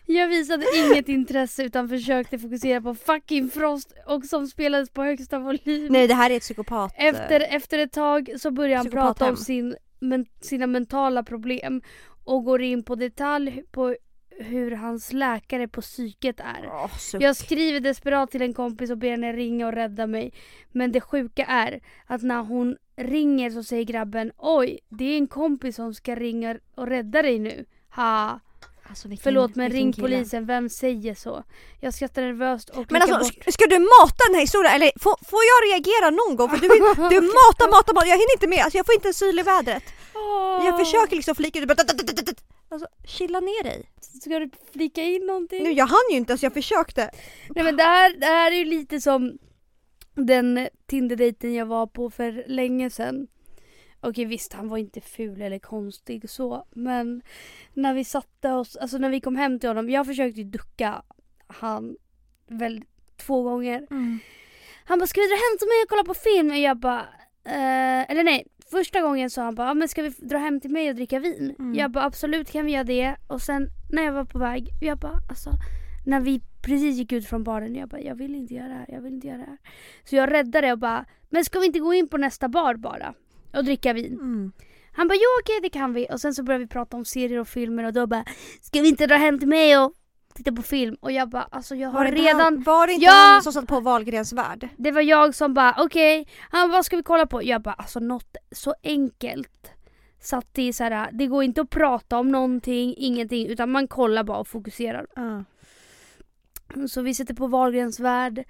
Jag 0.07 0.29
visade 0.29 0.67
inget 0.77 1.09
intresse 1.09 1.63
utan 1.63 1.89
försökte 1.89 2.39
fokusera 2.39 2.81
på 2.81 2.95
fucking 2.95 3.51
Frost 3.51 3.95
och 4.07 4.25
som 4.25 4.47
spelades 4.47 4.91
på 4.91 5.03
högsta 5.03 5.39
volym. 5.39 5.93
Nej 5.93 6.07
det 6.09 6.15
här 6.15 6.31
är 6.31 6.37
ett 6.37 6.43
psykopat. 6.43 6.93
Efter, 6.97 7.41
efter 7.41 7.79
ett 7.79 7.93
tag 7.93 8.31
så 8.39 8.51
börjar 8.51 8.77
han 8.77 8.91
prata 8.91 9.29
om 9.29 9.37
sin, 9.37 9.77
men, 10.01 10.27
sina 10.41 10.67
mentala 10.67 11.23
problem 11.23 11.83
och 12.25 12.45
går 12.45 12.63
in 12.63 12.83
på 12.83 12.95
detalj 12.95 13.63
på 13.71 13.97
hur 14.31 14.71
hans 14.71 15.13
läkare 15.13 15.69
på 15.69 15.81
psyket 15.81 16.41
är. 16.41 16.67
Åh, 16.67 16.97
suck. 16.99 17.23
Jag 17.23 17.37
skriver 17.37 17.81
desperat 17.81 18.31
till 18.31 18.43
en 18.43 18.55
kompis 18.55 18.91
och 18.91 18.99
ber 18.99 19.11
henne 19.11 19.33
ringa 19.33 19.67
och 19.67 19.73
rädda 19.73 20.07
mig. 20.07 20.33
Men 20.73 20.93
det 20.93 21.01
sjuka 21.01 21.45
är 21.45 21.81
att 22.07 22.23
när 22.23 22.43
hon 22.43 22.77
ringer 22.97 23.51
så 23.51 23.63
säger 23.63 23.85
grabben 23.85 24.33
Oj, 24.37 24.79
det 24.89 25.05
är 25.05 25.17
en 25.17 25.27
kompis 25.27 25.77
som 25.77 25.95
ska 25.95 26.15
ringa 26.15 26.59
och 26.75 26.87
rädda 26.87 27.23
dig 27.23 27.39
nu. 27.39 27.65
Ha. 27.95 28.41
Alltså, 28.91 29.09
Förlåt 29.23 29.55
men 29.55 29.71
ring 29.71 29.93
kille. 29.93 30.07
polisen, 30.09 30.47
vem 30.47 30.69
säger 30.69 31.15
så? 31.15 31.45
Jag 31.81 31.95
skrattar 31.95 32.23
nervöst 32.23 32.69
och 32.71 32.87
Men 32.93 33.03
alltså 33.03 33.19
bort. 33.19 33.47
sk- 33.47 33.51
ska 33.53 33.67
du 33.67 33.79
mata 33.79 34.21
den 34.29 34.35
här 34.35 34.41
historien 34.41 34.75
eller 34.75 34.91
får, 35.01 35.17
får 35.31 35.41
jag 35.53 35.59
reagera 35.69 36.11
någon 36.11 36.37
gång? 36.37 36.49
För 36.51 36.57
du, 36.57 36.69
du 36.69 37.21
matar, 37.41 37.67
matar, 37.77 37.95
matar, 37.95 38.07
jag 38.09 38.17
hinner 38.23 38.33
inte 38.37 38.47
med. 38.47 38.59
Alltså 38.65 38.77
jag 38.79 38.87
får 38.87 38.95
inte 38.95 39.09
en 39.09 39.15
syl 39.15 39.39
i 39.39 39.43
vädret. 39.43 39.83
Jag 40.67 40.79
försöker 40.79 41.17
liksom 41.17 41.35
flika 41.35 41.59
ut, 41.59 41.71
Alltså 42.69 42.89
chilla 43.07 43.41
ner 43.41 43.63
dig. 43.65 43.91
Ska 44.23 44.39
du 44.39 44.51
flika 44.73 45.03
in 45.03 45.27
någonting? 45.27 45.63
Nu 45.65 45.73
jag 45.73 45.87
hann 45.87 46.07
ju 46.11 46.17
inte, 46.17 46.33
alltså 46.33 46.47
jag 46.47 46.53
försökte. 46.55 47.11
Nej 47.55 47.65
men 47.65 47.77
det 47.77 47.83
här, 47.83 48.15
det 48.21 48.27
här 48.27 48.53
är 48.53 48.57
ju 48.57 48.65
lite 48.65 49.01
som 49.01 49.39
den 50.15 50.69
Tinder-dejten 50.87 51.55
jag 51.55 51.67
var 51.67 51.87
på 51.87 52.11
för 52.11 52.45
länge 52.49 52.91
sedan. 52.91 53.27
Okej 54.01 54.25
visst, 54.25 54.53
han 54.53 54.69
var 54.69 54.79
inte 54.79 55.01
ful 55.01 55.43
eller 55.43 55.59
konstig 55.59 56.31
så, 56.31 56.67
men 56.71 57.23
när 57.75 57.95
vi 57.95 58.05
satte 58.05 58.53
oss, 58.53 58.77
alltså 58.77 58.99
när 58.99 59.11
vi 59.11 59.21
kom 59.21 59.37
hem 59.37 59.59
till 59.59 59.69
honom, 59.69 59.91
jag 59.91 60.07
försökte 60.07 60.41
ju 60.41 60.47
ducka 60.47 61.03
han 61.47 61.97
väl 62.47 62.85
två 63.17 63.43
gånger. 63.43 63.87
Han 64.85 64.99
bara, 64.99 65.07
ska 65.07 65.21
vi 65.21 65.27
dra 65.27 65.35
hem 65.35 65.59
till 65.59 65.69
mig 65.69 65.83
och 65.85 65.89
kolla 65.89 66.05
på 66.05 66.15
film? 66.15 66.51
Och 66.51 66.59
jag 66.59 66.77
bara, 66.77 67.01
eh, 67.45 68.11
eller 68.11 68.25
nej, 68.25 68.47
första 68.71 69.01
gången 69.01 69.31
sa 69.31 69.43
han 69.43 69.55
bara, 69.55 69.75
men 69.75 69.89
ska 69.89 70.03
vi 70.03 70.09
dra 70.09 70.39
hem 70.39 70.61
till 70.61 70.71
mig 70.71 70.89
och 70.89 70.95
dricka 70.95 71.19
vin? 71.19 71.55
Mm. 71.59 71.75
Jag 71.75 71.91
bara, 71.91 72.05
absolut 72.05 72.51
kan 72.51 72.67
vi 72.67 72.73
göra 72.73 72.85
det. 72.85 73.17
Och 73.27 73.43
sen 73.43 73.69
när 73.93 74.03
jag 74.03 74.13
var 74.13 74.25
på 74.25 74.39
väg, 74.39 74.69
jag 74.81 74.99
bara, 74.99 75.19
alltså 75.29 75.51
när 76.07 76.21
vi 76.21 76.41
precis 76.63 76.97
gick 76.97 77.13
ut 77.13 77.27
från 77.27 77.45
baren, 77.45 77.75
jag 77.75 77.89
bara, 77.89 78.01
jag 78.01 78.15
vill 78.15 78.35
inte 78.35 78.55
göra 78.55 78.69
det 78.69 78.75
här, 78.75 78.87
jag 78.89 79.01
vill 79.01 79.13
inte 79.13 79.27
göra 79.27 79.39
det 79.39 79.45
här. 79.45 79.59
Så 80.05 80.17
jag 80.17 80.33
räddade 80.33 80.73
och 80.73 80.79
bara, 80.79 81.05
men 81.31 81.45
ska 81.45 81.61
vi 81.61 81.67
inte 81.67 81.79
gå 81.79 81.95
in 81.95 82.09
på 82.09 82.17
nästa 82.19 82.49
bar 82.49 82.75
bara? 82.75 83.15
Och 83.53 83.65
dricka 83.65 83.93
vin? 83.93 84.13
Mm. 84.13 84.53
Han 84.93 85.09
bara, 85.09 85.15
jo 85.15 85.41
okej 85.43 85.59
det 85.63 85.69
kan 85.71 85.93
vi. 85.93 86.07
Och 86.11 86.21
sen 86.21 86.35
så 86.35 86.43
började 86.43 86.65
vi 86.65 86.69
prata 86.69 86.97
om 86.97 87.05
serier 87.05 87.39
och 87.39 87.49
filmer 87.49 87.85
och 87.85 87.93
då 87.93 88.07
bara, 88.07 88.25
ska 88.63 88.81
vi 88.81 88.89
inte 88.89 89.07
dra 89.07 89.17
hem 89.17 89.39
till 89.39 89.49
mig 89.49 89.79
och 89.79 89.93
titta 90.35 90.53
på 90.53 90.63
film? 90.63 90.97
Och 91.01 91.13
jag 91.13 91.29
bara, 91.29 91.43
alltså 91.43 91.75
jag 91.75 91.89
har 91.89 92.05
Var 92.05 92.13
redan 92.13 92.41
han, 92.41 92.63
var 92.63 92.87
det 92.87 92.93
inte 92.93 93.05
Ja! 93.07 93.13
han 93.13 93.43
som 93.43 93.53
satt 93.53 93.67
på 93.67 93.81
Wahlgrens 93.81 94.33
värld? 94.33 94.69
det 94.77 94.91
var 94.91 95.03
jag 95.03 95.35
som 95.35 95.55
bara 95.55 95.75
okej, 95.79 96.29
han 96.51 96.69
bara, 96.69 96.77
vad 96.77 96.85
ska 96.85 96.97
vi 96.97 97.03
kolla 97.03 97.27
på? 97.27 97.43
Jag 97.43 97.63
bara 97.63 97.75
alltså 97.75 98.01
något 98.01 98.37
så 98.53 98.75
enkelt. 98.83 99.71
Satt 100.23 100.59
i 100.59 100.73
så 100.73 100.85
här, 100.85 101.09
det 101.13 101.27
går 101.27 101.45
inte 101.45 101.61
att 101.61 101.71
prata 101.71 102.19
om 102.19 102.29
någonting, 102.29 102.95
ingenting 102.97 103.47
utan 103.47 103.71
man 103.71 103.89
kollar 103.89 104.25
bara 104.25 104.39
och 104.39 104.49
fokuserar. 104.49 105.07
Ja. 105.15 105.45
Så 106.89 107.03
vi 107.03 107.15
sitter 107.15 107.35
på 107.35 107.47
Wahlgrens 107.47 108.01
värld. 108.01 108.45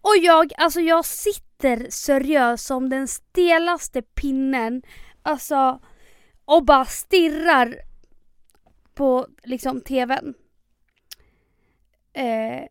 Och 0.00 0.16
jag, 0.22 0.52
alltså 0.58 0.80
jag 0.80 1.04
sitter 1.04 1.45
seriös 1.90 2.64
som 2.66 2.88
den 2.88 3.08
stelaste 3.08 4.02
pinnen. 4.02 4.82
Alltså, 5.22 5.80
och 6.44 6.64
bara 6.64 6.84
stirrar 6.84 7.74
på 8.94 9.26
liksom 9.44 9.80
tvn. 9.80 10.34
Eh, 12.12 12.62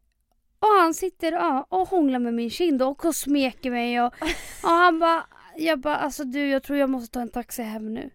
och 0.59 0.81
han 0.81 0.93
sitter 0.93 1.31
ja, 1.31 1.65
och 1.69 1.87
hånglar 1.87 2.19
med 2.19 2.33
min 2.33 2.49
kind 2.49 2.81
och, 2.81 3.05
och 3.05 3.15
smeker 3.15 3.71
mig 3.71 4.01
och, 4.01 4.13
och 4.63 4.69
han 4.69 4.99
bara, 4.99 5.25
jag 5.57 5.79
bara 5.79 5.95
alltså 5.97 6.23
du 6.23 6.47
jag 6.49 6.63
tror 6.63 6.79
jag 6.79 6.89
måste 6.89 7.13
ta 7.13 7.21
en 7.21 7.29
taxi 7.29 7.61
hem 7.63 7.93
nu. 7.93 8.09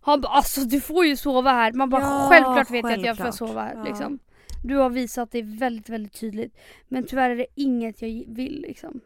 Han 0.00 0.20
bara 0.20 0.32
alltså 0.32 0.60
du 0.60 0.80
får 0.80 1.06
ju 1.06 1.16
sova 1.16 1.50
här. 1.52 1.72
Man 1.72 1.90
bara 1.90 2.02
Ja, 2.02 2.26
självklart 2.30 2.70
vet 2.70 2.84
jag 2.84 2.92
att 2.98 3.04
jag 3.04 3.16
får 3.16 3.24
självklart. 3.24 3.48
sova 3.48 3.62
här 3.62 3.74
Ja. 3.76 3.84
liksom. 3.84 4.18
Du 4.64 4.76
har 4.76 4.90
visat 4.90 5.30
det 5.32 5.42
väldigt 5.42 5.88
väldigt 5.88 6.20
tydligt. 6.20 6.58
Men 6.88 7.06
tyvärr 7.06 7.30
är 7.30 7.36
det 7.36 7.46
inget 7.54 8.02
jag 8.02 8.08
vill 8.28 8.60
liksom. 8.68 9.00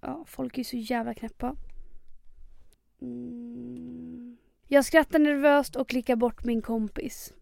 Ja, 0.00 0.24
folk 0.28 0.58
är 0.58 0.64
så 0.64 0.76
jävla 0.76 1.14
knäppa. 1.14 1.56
Mm. 3.02 4.36
Jag 4.66 4.84
skrattar 4.84 5.18
nervöst 5.18 5.76
och 5.76 5.88
klickar 5.88 6.16
bort 6.16 6.44
min 6.44 6.62
kompis. 6.62 7.32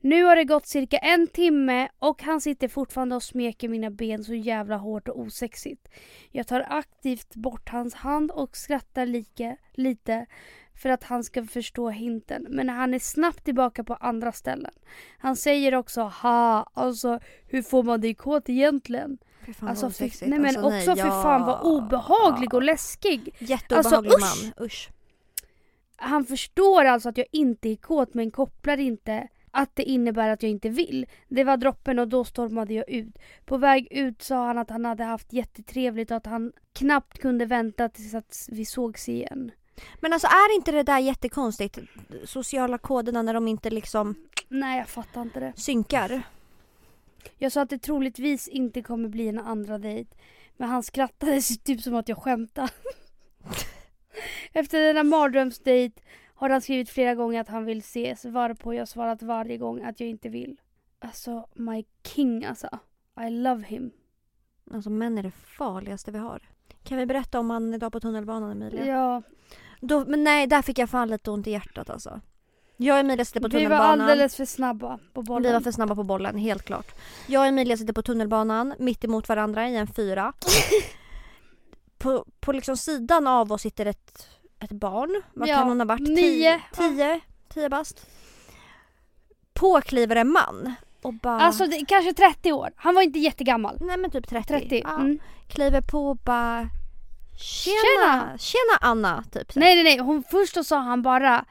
Nu 0.00 0.24
har 0.24 0.36
det 0.36 0.44
gått 0.44 0.66
cirka 0.66 0.98
en 0.98 1.26
timme 1.26 1.88
och 1.98 2.22
han 2.22 2.40
sitter 2.40 2.68
fortfarande 2.68 3.16
och 3.16 3.22
smeker 3.22 3.68
mina 3.68 3.90
ben 3.90 4.24
så 4.24 4.34
jävla 4.34 4.76
hårt 4.76 5.08
och 5.08 5.20
osexigt. 5.20 5.88
Jag 6.30 6.46
tar 6.46 6.66
aktivt 6.68 7.34
bort 7.34 7.68
hans 7.68 7.94
hand 7.94 8.30
och 8.30 8.56
skrattar 8.56 9.06
lika, 9.06 9.56
lite 9.72 10.26
för 10.74 10.88
att 10.88 11.04
han 11.04 11.24
ska 11.24 11.44
förstå 11.44 11.90
hinten. 11.90 12.46
Men 12.50 12.68
han 12.68 12.94
är 12.94 12.98
snabbt 12.98 13.44
tillbaka 13.44 13.84
på 13.84 13.94
andra 13.94 14.32
ställen. 14.32 14.72
Han 15.18 15.36
säger 15.36 15.74
också 15.74 16.02
ha, 16.02 16.70
alltså 16.74 17.20
hur 17.48 17.62
får 17.62 17.82
man 17.82 18.00
dig 18.00 18.14
kåt 18.14 18.48
egentligen? 18.48 19.18
Fan 19.54 19.68
Alltså, 19.68 19.90
fy, 19.90 20.10
nej 20.20 20.38
men 20.38 20.44
Alltså, 20.44 20.60
också 20.60 20.94
nej, 20.94 20.96
för 20.96 21.22
fan 21.22 21.42
vad 21.46 21.54
ja. 21.56 21.60
obehaglig 21.62 22.54
och 22.54 22.62
läskig. 22.62 23.34
Jätteobehaglig 23.38 24.12
Alltså, 24.12 24.26
usch. 24.26 24.52
man, 24.56 24.66
usch. 24.66 24.90
Han 25.96 26.24
förstår 26.24 26.84
alltså 26.84 27.08
att 27.08 27.18
jag 27.18 27.26
inte 27.32 27.68
är 27.68 27.76
kåt 27.76 28.14
men 28.14 28.30
kopplar 28.30 28.76
inte 28.76 29.28
att 29.50 29.76
det 29.76 29.82
innebär 29.82 30.28
att 30.28 30.42
jag 30.42 30.50
inte 30.50 30.68
vill. 30.68 31.06
Det 31.28 31.44
var 31.44 31.56
droppen 31.56 31.98
och 31.98 32.08
då 32.08 32.24
stormade 32.24 32.74
jag 32.74 32.90
ut. 32.90 33.18
På 33.44 33.56
väg 33.56 33.88
ut 33.90 34.22
sa 34.22 34.46
han 34.46 34.58
att 34.58 34.70
han 34.70 34.84
hade 34.84 35.04
haft 35.04 35.32
jättetrevligt 35.32 36.10
och 36.10 36.16
att 36.16 36.26
han 36.26 36.52
knappt 36.72 37.18
kunde 37.18 37.44
vänta 37.46 37.88
tills 37.88 38.14
att 38.14 38.46
vi 38.48 38.64
sågs 38.64 39.08
igen. 39.08 39.50
Men 40.00 40.12
alltså 40.12 40.26
är 40.26 40.56
inte 40.56 40.72
det 40.72 40.82
där 40.82 40.98
jättekonstigt? 40.98 41.78
Sociala 42.24 42.78
koderna 42.78 43.22
när 43.22 43.34
de 43.34 43.48
inte 43.48 43.70
liksom 43.70 44.14
Nej 44.48 44.78
jag 44.78 44.88
fattar 44.88 45.22
inte 45.22 45.40
det. 45.40 45.52
synkar. 45.56 46.22
Jag 47.38 47.52
sa 47.52 47.62
att 47.62 47.70
det 47.70 47.78
troligtvis 47.78 48.48
inte 48.48 48.82
kommer 48.82 49.08
bli 49.08 49.28
en 49.28 49.38
andra 49.38 49.78
dejt. 49.78 50.16
Men 50.56 50.68
han 50.68 50.82
skrattade 50.82 51.40
typ 51.40 51.80
som 51.80 51.94
att 51.94 52.08
jag 52.08 52.18
skämtade. 52.18 52.68
Efter 54.52 54.80
denna 54.80 55.02
mardrömsdejt 55.02 56.00
har 56.34 56.50
han 56.50 56.60
skrivit 56.60 56.90
flera 56.90 57.14
gånger 57.14 57.40
att 57.40 57.48
han 57.48 57.64
vill 57.64 57.78
ses 57.78 58.24
varpå 58.24 58.74
jag 58.74 58.88
svarat 58.88 59.22
varje 59.22 59.56
gång 59.56 59.82
att 59.82 60.00
jag 60.00 60.08
inte 60.08 60.28
vill. 60.28 60.56
Alltså 60.98 61.48
my 61.54 61.84
king 62.04 62.44
alltså. 62.44 62.68
I 63.26 63.30
love 63.30 63.64
him. 63.64 63.90
Alltså 64.70 64.90
män 64.90 65.18
är 65.18 65.22
det 65.22 65.30
farligaste 65.30 66.10
vi 66.10 66.18
har. 66.18 66.42
Kan 66.82 66.98
vi 66.98 67.06
berätta 67.06 67.40
om 67.40 67.50
han 67.50 67.74
idag 67.74 67.92
på 67.92 68.00
tunnelbanan 68.00 68.50
Emilia? 68.50 68.86
Ja, 68.86 69.22
Då, 69.80 70.04
men 70.04 70.24
nej, 70.24 70.46
där 70.46 70.62
fick 70.62 70.78
jag 70.78 70.90
fan 70.90 71.08
lite 71.08 71.30
ont 71.30 71.46
i 71.46 71.50
hjärtat 71.50 71.90
alltså. 71.90 72.20
Jag 72.76 72.94
och 72.94 73.00
Emilia 73.00 73.24
sitter 73.24 73.40
på 73.40 73.48
vi 73.48 73.54
var 73.54 73.60
tunnelbanan. 73.60 74.00
alldeles 74.00 74.36
för 74.36 74.44
snabba 74.44 74.98
på 75.12 75.22
bollen. 75.22 75.42
Vi 75.42 75.52
var 75.52 75.60
för 75.60 75.72
snabba 75.72 75.94
på 75.94 76.02
bollen, 76.02 76.36
helt 76.38 76.62
klart. 76.62 76.86
Jag 77.26 77.40
och 77.40 77.46
Emilia 77.46 77.76
sitter 77.76 77.92
på 77.92 78.02
tunnelbanan 78.02 78.74
mitt 78.78 79.04
emot 79.04 79.28
varandra 79.28 79.68
i 79.68 79.76
en 79.76 79.86
fyra. 79.86 80.32
på, 81.98 82.24
på 82.40 82.52
liksom 82.52 82.76
sidan 82.76 83.26
av 83.26 83.52
oss 83.52 83.62
sitter 83.62 83.86
ett, 83.86 84.28
ett 84.60 84.70
barn. 84.70 85.22
Vad 85.34 85.48
Ja, 85.48 85.56
kan 85.56 85.68
hon 85.68 85.80
ha 85.80 85.84
varit? 85.86 86.00
nio. 86.08 86.16
Tio, 86.16 86.60
tio, 86.72 87.20
tio 87.54 87.68
bast. 87.68 88.06
På 89.54 89.80
kliver 89.80 90.16
en 90.16 90.32
man 90.32 90.74
och 91.02 91.14
bara... 91.14 91.40
Alltså 91.40 91.66
det, 91.66 91.84
kanske 91.88 92.12
30 92.12 92.52
år. 92.52 92.70
Han 92.76 92.94
var 92.94 93.02
inte 93.02 93.18
jättegammal. 93.18 93.78
nej 93.80 93.96
men 93.96 94.10
typ 94.10 94.28
30. 94.28 94.48
30. 94.48 94.80
Ja. 94.84 94.94
Mm. 94.94 95.18
Kliver 95.48 95.80
på 95.80 96.08
och 96.08 96.16
bara... 96.16 96.68
Tjena! 97.38 98.38
Tjena 98.38 98.78
Anna! 98.80 99.24
Typ 99.32 99.52
så. 99.52 99.60
Nej 99.60 99.74
nej 99.74 99.84
nej, 99.84 99.98
hon, 99.98 100.22
först 100.30 100.54
då 100.54 100.64
sa 100.64 100.78
han 100.78 101.02
bara 101.02 101.44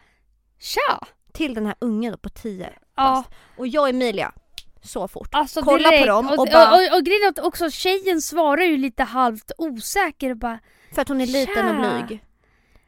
Tja! 0.59 1.07
Till 1.33 1.53
den 1.53 1.65
här 1.65 1.75
ungen 1.79 2.17
på 2.17 2.29
10 2.29 2.69
Ja, 2.95 3.23
Och 3.57 3.67
jag 3.67 3.81
och 3.81 3.89
Emilia, 3.89 4.31
så 4.83 5.07
fort. 5.07 5.29
alltså 5.31 5.61
Kolla 5.61 5.83
på 5.83 5.89
direkt. 5.91 6.07
dem 6.07 6.27
och 6.27 6.39
och, 6.39 6.47
bara- 6.51 6.71
och, 6.71 6.91
och, 6.91 6.97
och 6.97 7.05
grejen 7.05 7.23
är 7.23 7.29
att 7.29 7.39
också 7.39 7.69
tjejen 7.69 8.21
svarar 8.21 8.61
ju 8.63 8.77
lite 8.77 9.03
halvt 9.03 9.51
osäker 9.57 10.29
och 10.29 10.37
bara 10.37 10.59
För 10.93 11.01
att 11.01 11.07
hon 11.09 11.21
är 11.21 11.25
liten 11.27 11.65
och 11.77 11.83
Tja. 11.85 12.05
blyg. 12.07 12.23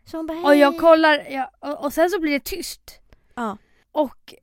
Så 0.06 0.18
hon 0.18 0.28
bara 0.28 0.38
Och 0.42 0.56
jag 0.56 0.72
"Hej." 0.72 0.80
kollar, 0.80 1.28
ja, 1.30 1.52
och, 1.60 1.86
och 1.86 1.94
sen 1.94 2.10
så 2.10 2.20
blir 2.20 2.32
det 2.32 2.44
tyst. 2.46 3.00
Ja. 3.36 3.58
Och 3.92 4.34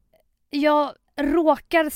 jag 0.50 0.92
råkar, 1.20 1.90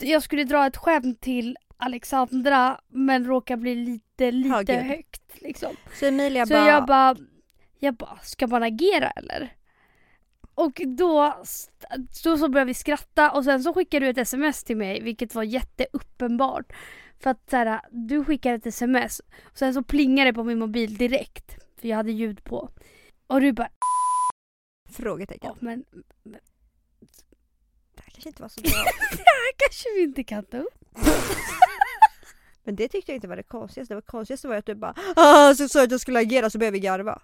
jag 0.00 0.22
skulle 0.22 0.44
dra 0.44 0.66
ett 0.66 0.76
skämt 0.76 1.20
till 1.20 1.56
Alexandra 1.76 2.80
men 2.88 3.24
råkar 3.26 3.56
bli 3.56 3.74
lite, 3.74 4.30
lite 4.30 4.54
Högljudd. 4.54 4.78
högt 4.82 5.22
liksom. 5.40 5.76
Så 5.94 6.06
Emilia 6.06 6.46
Så 6.46 6.54
bara... 6.54 6.66
jag 6.68 6.86
bara, 6.86 7.16
jag 7.78 7.94
bara, 7.94 8.18
ska 8.22 8.46
man 8.46 8.62
agera 8.62 9.10
eller? 9.10 9.52
Och 10.54 10.80
då, 10.86 11.34
då 12.24 12.38
så 12.38 12.48
började 12.48 12.68
vi 12.68 12.74
skratta 12.74 13.30
och 13.30 13.44
sen 13.44 13.62
så 13.62 13.74
skickade 13.74 14.06
du 14.06 14.10
ett 14.10 14.18
sms 14.18 14.64
till 14.64 14.76
mig 14.76 15.00
vilket 15.02 15.34
var 15.34 15.42
jätteuppenbart. 15.42 16.72
För 17.18 17.30
att 17.30 17.50
så 17.50 17.56
här, 17.56 17.80
du 17.90 18.24
skickade 18.24 18.54
ett 18.54 18.66
sms 18.66 19.20
och 19.44 19.58
sen 19.58 19.74
så 19.74 19.82
plingade 19.82 20.30
det 20.30 20.34
på 20.34 20.44
min 20.44 20.58
mobil 20.58 20.96
direkt. 20.96 21.56
För 21.80 21.88
jag 21.88 21.96
hade 21.96 22.12
ljud 22.12 22.44
på. 22.44 22.70
Och 23.26 23.40
du 23.40 23.52
bara, 23.52 23.68
Frågetecken. 24.90 25.50
ja 25.50 25.56
men 25.60 25.84
Det 26.22 28.02
här 28.02 28.10
kanske 28.12 28.28
inte 28.28 28.42
var 28.42 28.48
så 28.48 28.60
bra. 28.60 28.70
det 29.10 29.16
här 29.16 29.52
kanske 29.56 29.88
vi 29.96 30.02
inte 30.02 30.24
kan 30.24 30.44
ta 30.44 30.58
upp. 30.58 30.84
Men 32.64 32.76
det 32.76 32.88
tyckte 32.88 33.12
jag 33.12 33.16
inte 33.16 33.28
var 33.28 33.36
det 33.36 33.42
konstigaste. 33.42 33.94
Det 33.94 34.02
konstigaste 34.02 34.48
var 34.48 34.56
att 34.56 34.66
du 34.66 34.74
bara 34.74 34.94
ah, 35.16 35.54
så 35.54 35.68
sa 35.68 35.82
att 35.82 35.90
jag 35.90 36.00
skulle 36.00 36.18
agera 36.18 36.50
så 36.50 36.58
började 36.58 36.72
vi 36.72 36.80
garva. 36.80 37.22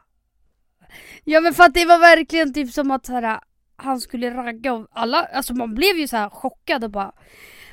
Ja 1.24 1.40
men 1.40 1.54
för 1.54 1.64
att 1.64 1.74
det 1.74 1.84
var 1.84 1.98
verkligen 1.98 2.52
typ 2.54 2.72
som 2.72 2.90
att 2.90 3.06
så 3.06 3.12
här, 3.12 3.40
han 3.76 4.00
skulle 4.00 4.30
ragga 4.34 4.72
och 4.72 4.86
alla, 4.92 5.24
alltså 5.24 5.54
man 5.54 5.74
blev 5.74 5.96
ju 5.96 6.08
så 6.08 6.16
här 6.16 6.28
chockad 6.28 6.84
och 6.84 6.90
bara 6.90 7.12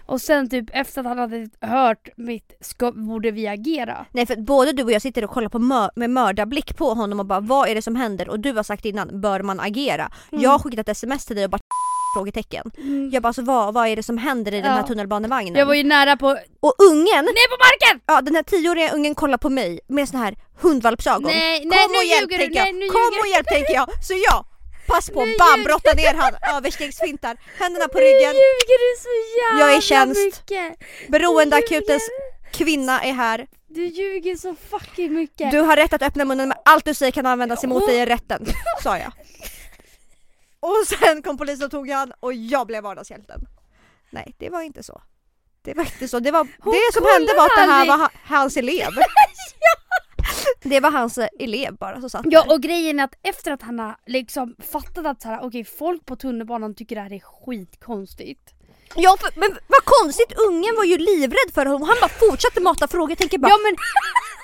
och 0.06 0.22
sen 0.22 0.50
typ 0.50 0.66
efter 0.74 1.02
att 1.02 1.08
han 1.08 1.18
hade 1.18 1.50
hört 1.62 2.10
mitt 2.18 2.54
ska, 2.62 2.92
borde 2.92 3.32
vi 3.32 3.48
agera? 3.48 4.06
Nej 4.12 4.26
för 4.26 4.36
både 4.36 4.72
du 4.72 4.84
och 4.84 4.92
jag 4.92 5.02
sitter 5.02 5.24
och 5.24 5.30
kollar 5.30 5.50
på 5.50 5.60
mör- 5.60 5.92
med 5.96 6.10
mördarblick 6.10 6.78
på 6.78 6.94
honom 6.94 7.20
och 7.20 7.26
bara 7.26 7.40
vad 7.40 7.70
är 7.70 7.76
det 7.76 7.82
som 7.82 7.96
händer? 7.96 8.30
Och 8.30 8.40
du 8.40 8.54
har 8.54 8.64
sagt 8.64 8.86
innan, 8.86 9.22
bör 9.22 9.42
man 9.42 9.60
agera? 9.60 10.12
Mm. 10.32 10.44
Jag 10.44 10.50
har 10.50 10.60
skickat 10.60 10.80
ett 10.80 10.90
sms 10.90 11.26
till 11.26 11.36
dig 11.36 11.46
och 11.46 11.52
bara 11.52 11.60
frågetecken. 12.14 12.72
Jag 13.12 13.24
bara, 13.24 13.28
alltså, 13.28 13.42
vad, 13.42 13.74
vad 13.74 13.88
är 13.88 13.96
det 13.96 14.04
som 14.04 14.18
händer 14.18 14.54
i 14.54 14.62
den 14.62 14.72
här 14.72 14.78
Ja. 14.80 14.88
tunnelbanevagnen? 14.88 15.56
Jag 15.56 15.66
var 15.66 15.74
ju 15.74 15.84
nära 15.84 16.18
på... 16.18 16.28
Och 16.60 16.74
ungen, 16.92 17.26
Ner 17.26 17.48
på 17.50 17.58
marken! 17.66 18.02
ja 18.08 18.22
den 18.22 18.36
här 18.36 18.44
tioåriga 18.44 18.92
ungen 18.92 19.16
kollar 19.16 19.38
på 19.38 19.50
mig 19.50 19.80
med 19.88 20.10
såna 20.10 20.24
här 20.24 20.36
hundvalpsögon. 20.62 21.24
Nej, 21.24 21.66
nej, 21.66 21.80
Kom 21.80 21.92
nu 21.92 21.98
och 21.98 22.04
hjälp 22.04 22.30
tänker 22.30 22.56
jag, 22.56 22.64
nej, 22.64 22.74
nu 22.74 22.90
kom 22.90 23.12
och 23.22 23.28
hjälp 23.28 23.48
tänker 23.48 23.74
jag. 23.74 23.90
Så 24.04 24.14
jag, 24.14 24.46
pass 24.88 25.10
på, 25.10 25.26
Nu 25.26 25.36
bam, 25.38 25.64
brotta 25.64 25.94
ner 25.94 26.14
han, 26.14 26.56
överstegsfintar, 26.58 27.38
händerna 27.60 27.88
på 27.88 27.98
Nu 27.98 28.04
ryggen. 28.04 28.34
ljuger 28.34 28.78
du 28.84 28.90
så 29.06 29.14
jävla 29.40 29.60
Jag 29.66 29.74
är 29.74 29.78
i 29.78 29.82
tjänst. 29.82 30.20
mycket! 30.50 30.78
Beroendeakutens 31.10 32.04
kvinna 32.54 33.04
är 33.04 33.14
här. 33.14 33.48
Du 33.70 33.86
ljuger 33.86 34.36
så 34.36 34.56
fucking 34.72 35.14
mycket! 35.14 35.52
Du 35.52 35.60
har 35.60 35.76
rätt 35.76 35.94
att 35.94 36.02
öppna 36.02 36.26
munnen 36.26 36.50
men 36.50 36.58
allt 36.66 36.86
du 36.86 36.94
säger 36.94 37.12
kan 37.12 37.26
användas 37.26 37.64
emot 37.64 37.88
dig 37.88 37.98
i 37.98 38.06
rätten, 38.06 38.46
sa 38.84 38.98
jag. 38.98 39.12
Och 40.64 40.88
sen 41.00 41.22
kom 41.22 41.38
polisen 41.38 41.66
och 41.66 41.72
tog 41.72 41.90
han 41.90 42.12
och 42.20 42.34
jag 42.34 42.68
blev 42.68 42.84
vardagshjälten. 42.84 43.42
Nej, 44.10 44.36
det 44.40 44.50
var 44.50 44.62
inte 44.62 44.84
så. 44.84 45.02
Det 45.62 45.74
var 45.74 45.84
inte 45.84 46.08
så. 46.08 46.20
Det, 46.20 46.32
var, 46.32 46.48
Hon 46.60 46.74
det 46.74 46.94
som 46.94 47.06
hände 47.14 47.34
var 47.38 47.46
att 47.46 47.52
det 47.56 47.62
här 47.62 47.80
aldrig. 47.82 47.90
var 47.90 47.98
ha, 47.98 48.10
hans 48.38 48.58
elev. 48.58 48.90
Det 50.64 50.80
var 50.80 50.92
hans 50.92 51.18
eh, 51.18 51.28
elev 51.40 51.76
bara 51.78 52.00
som 52.02 52.10
satt 52.10 52.26
Ja 52.30 52.44
där. 52.44 52.52
och 52.54 52.62
grejen 52.62 53.00
är 53.00 53.04
att 53.04 53.14
efter 53.24 53.52
att 53.52 53.62
han 53.62 53.80
har 53.80 53.96
liksom 54.06 54.56
fattat 54.72 55.06
att 55.06 55.22
så 55.22 55.28
här, 55.28 55.40
okej 55.44 55.64
folk 55.66 56.06
på 56.06 56.16
tunnelbanan 56.16 56.76
tycker 56.76 56.96
det 56.96 57.02
här 57.02 57.14
är 57.14 57.20
skitkonstigt. 57.20 58.54
Ja, 58.96 59.18
för, 59.20 59.40
men 59.40 59.50
vad 59.68 59.84
konstigt, 59.86 60.34
ungen 60.48 60.76
var 60.76 60.84
ju 60.84 60.98
livrädd 60.98 61.54
för 61.54 61.66
honom. 61.66 61.82
Han 61.82 61.98
bara 62.02 62.10
fortsatte 62.30 62.62
mata 62.62 62.88
frågor. 62.88 63.10
Jag 63.12 63.18
tänker 63.18 63.38
bara, 63.38 63.50
Ja 63.50 63.58
men 63.64 63.76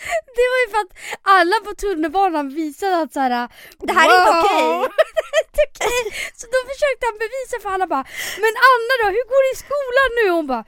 Det 0.36 0.46
var 0.52 0.60
ju 0.64 0.68
för 0.72 0.80
att 0.84 0.92
alla 1.36 1.56
på 1.66 1.72
tunnelbanan 1.82 2.48
visade 2.48 2.96
att 3.02 3.12
så 3.12 3.20
här, 3.20 3.48
Det 3.88 3.92
här 3.98 4.06
är 4.10 4.16
inte 4.20 4.32
okej. 4.38 4.70
inte 5.42 5.62
okej. 5.70 6.02
Så 6.38 6.44
då 6.54 6.58
försökte 6.70 7.04
han 7.08 7.18
bevisa 7.24 7.56
för 7.62 7.70
alla 7.74 7.86
bara 7.94 8.04
Men 8.44 8.54
Anna 8.70 8.92
då, 9.00 9.06
hur 9.16 9.26
går 9.32 9.40
det 9.44 9.52
i 9.56 9.62
skolan 9.64 10.08
nu? 10.18 10.24
Hon 10.36 10.46
bara 10.46 10.64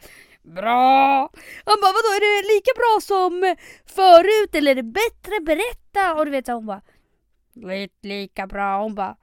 Bra! 0.61 1.31
Han 1.69 1.81
bara 1.83 1.93
vadå 1.99 2.11
är 2.17 2.21
det 2.43 2.55
lika 2.55 2.73
bra 2.81 2.95
som 3.03 3.57
förut 3.99 4.55
eller 4.55 4.71
är 4.71 4.75
det 4.75 4.93
bättre? 5.03 5.41
Berätta! 5.41 6.15
Och 6.15 6.25
du 6.25 6.31
vet 6.31 6.47
så 6.47 6.53
hon 6.53 6.67
bara 6.67 6.83
Lite 7.55 8.09
lika 8.09 8.47
bra. 8.47 8.83
Hon 8.83 8.95
bara 8.95 9.17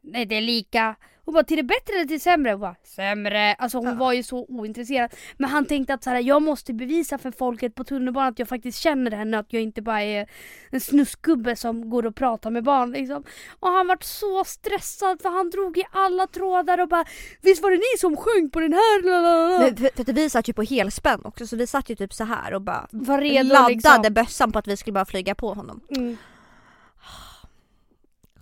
Nej 0.00 0.26
det 0.26 0.36
är 0.36 0.40
lika. 0.40 0.96
Hon 1.24 1.34
bara 1.34 1.44
till 1.44 1.56
det 1.56 1.62
bättre 1.62 1.94
eller 1.94 2.04
till 2.04 2.20
sämre? 2.20 2.50
Hon 2.52 2.60
bara 2.60 2.76
sämre. 2.84 3.54
Alltså 3.54 3.78
hon 3.78 3.86
Ja. 3.86 3.94
var 3.94 4.12
ju 4.12 4.22
så 4.22 4.46
ointresserad. 4.48 5.10
Men 5.38 5.50
han 5.50 5.64
tänkte 5.64 5.94
att 5.94 6.04
så 6.04 6.10
här, 6.10 6.20
jag 6.20 6.42
måste 6.42 6.72
bevisa 6.72 7.18
för 7.18 7.30
folket 7.30 7.74
på 7.74 7.84
tunnelbanan 7.84 8.28
att 8.32 8.38
jag 8.38 8.48
faktiskt 8.48 8.78
känner 8.78 9.10
henne. 9.10 9.38
Att 9.38 9.52
jag 9.52 9.62
inte 9.62 9.82
bara 9.82 10.02
är 10.02 10.26
en 10.70 10.80
snuskgubbe 10.80 11.56
som 11.56 11.90
går 11.90 12.06
och 12.06 12.14
pratar 12.14 12.50
med 12.50 12.64
barn 12.64 12.92
liksom. 12.92 13.24
Och 13.60 13.68
han 13.68 13.86
vart 13.86 14.02
så 14.04 14.44
stressad 14.44 15.22
för 15.22 15.28
han 15.28 15.50
drog 15.50 15.78
i 15.78 15.82
alla 15.92 16.26
trådar 16.26 16.78
och 16.80 16.88
bara 16.88 17.04
Visst 17.42 17.62
var 17.62 17.70
det 17.70 17.76
ni 17.76 17.98
som 17.98 18.16
sjöng 18.16 18.50
på 18.50 18.60
den 18.60 18.72
här? 18.72 19.02
Lalalala?" 19.02 19.58
Men 19.64 19.76
för, 19.76 19.90
för 19.94 20.02
att 20.12 20.16
vi 20.18 20.30
satt 20.30 20.48
ju 20.48 20.52
på 20.52 20.62
helspänn 20.62 21.20
också 21.24 21.46
så 21.46 21.56
vi 21.56 21.66
satt 21.66 21.90
ju 21.90 21.94
typ 21.96 22.12
så 22.14 22.24
här 22.24 22.54
och 22.54 22.62
bara 22.62 22.88
Var 22.90 23.20
redo 23.20 23.48
laddade 23.48 23.74
liksom. 23.74 24.14
bössan 24.14 24.52
på 24.52 24.58
att 24.58 24.66
vi 24.68 24.76
skulle 24.76 24.92
bara 24.94 25.04
flyga 25.04 25.34
på 25.34 25.54
honom. 25.54 25.80
Mm. 25.96 26.16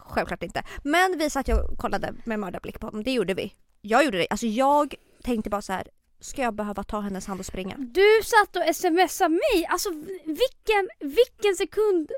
Självklart 0.08 0.42
inte. 0.42 0.62
Men 0.82 1.18
vi 1.18 1.30
satt 1.30 1.48
och 1.48 1.78
kollade 1.78 2.14
med 2.24 2.38
mördarblick 2.40 2.80
på 2.80 2.86
honom, 2.86 3.02
det 3.04 3.12
gjorde 3.12 3.34
vi. 3.34 3.54
Jag 3.80 4.04
gjorde 4.04 4.18
det. 4.18 4.26
Alltså 4.30 4.46
jag 4.46 4.94
tänkte 5.22 5.50
bara 5.50 5.62
så 5.62 5.72
här. 5.72 5.88
ska 6.20 6.42
jag 6.42 6.54
behöva 6.54 6.84
ta 6.84 7.00
hennes 7.00 7.26
hand 7.26 7.40
och 7.40 7.46
springa? 7.46 7.76
Du 7.78 8.20
satt 8.24 8.56
och 8.56 8.76
smsade 8.76 9.28
mig. 9.30 9.66
Alltså 9.68 9.90
vilken, 10.24 10.88
vilken 11.00 11.54
sekund 11.56 12.10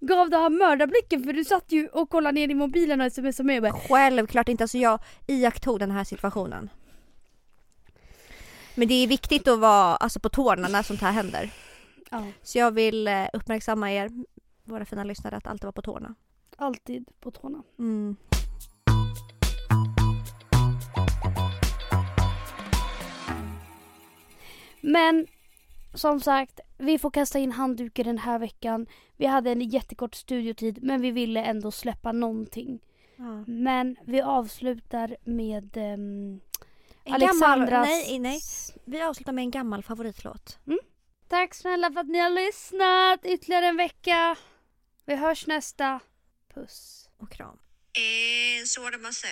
gav 0.00 0.30
det 0.30 0.36
här 0.36 0.50
mördarblicken? 0.50 1.24
För 1.24 1.32
du 1.32 1.44
satt 1.44 1.72
ju 1.72 1.88
och 1.88 2.10
kollade 2.10 2.34
ner 2.34 2.50
i 2.50 2.54
mobilen 2.54 3.00
och 3.00 3.12
smsade 3.12 3.46
mig 3.46 3.56
och 3.56 3.62
bara 3.62 3.72
Självklart 3.88 4.48
inte, 4.48 4.64
alltså 4.64 4.78
jag 4.78 4.98
iakttog 5.26 5.78
den 5.78 5.90
här 5.90 6.04
situationen. 6.04 6.70
Men 8.74 8.88
det 8.88 8.94
är 8.94 9.06
viktigt 9.06 9.48
att 9.48 9.58
vara 9.58 9.96
alltså, 9.96 10.20
på 10.20 10.28
tårna 10.28 10.68
när 10.68 10.82
sånt 10.82 11.00
här 11.00 11.12
händer. 11.12 11.50
ja, 12.10 12.24
Så 12.42 12.58
jag 12.58 12.70
vill 12.70 13.08
eh, 13.08 13.26
uppmärksamma 13.32 13.92
er, 13.92 14.10
våra 14.64 14.84
fina 14.84 15.04
lyssnare, 15.04 15.36
att 15.36 15.46
alltid 15.46 15.62
vara 15.64 15.72
på 15.72 15.82
tårna. 15.82 16.14
Alltid 16.58 17.08
på 17.20 17.30
tårna. 17.30 17.62
Mm. 17.78 18.16
Men 24.80 25.26
som 25.94 26.20
sagt, 26.20 26.60
vi 26.78 26.98
får 26.98 27.10
kasta 27.10 27.38
in 27.38 27.52
handduken 27.52 28.06
den 28.06 28.18
här 28.18 28.38
veckan. 28.38 28.86
Vi 29.16 29.26
hade 29.26 29.50
en 29.50 29.60
jättekort 29.60 30.14
studiotid 30.14 30.78
men 30.82 31.00
vi 31.00 31.10
ville 31.10 31.44
ändå 31.44 31.70
släppa 31.70 32.12
någonting. 32.12 32.80
Ja. 33.16 33.44
Men 33.46 33.96
vi 34.04 34.20
avslutar 34.20 35.16
med 35.24 35.76
En 35.76 36.40
Alexandras... 37.04 37.70
Gammal, 37.70 37.88
nej, 37.88 38.18
nej. 38.18 38.40
Vi 38.84 39.02
avslutar 39.02 39.32
med 39.32 39.42
en 39.42 39.50
gammal 39.50 39.82
favoritlåt. 39.82 40.58
Tack 41.28 41.54
snälla 41.54 41.92
för 41.92 42.00
att 42.00 42.08
ni 42.08 42.18
har 42.18 42.30
lyssnat 42.30 43.26
ytterligare 43.26 43.66
en 43.66 43.76
vecka. 43.76 44.36
Vi 45.04 45.16
hörs 45.16 45.46
nästa. 45.46 46.00
Puss. 46.54 47.08
Och 47.18 47.30
kram. 47.30 47.58
Eh, 47.94 48.64
så 48.64 48.82
var 48.82 48.98
massa. 48.98 49.28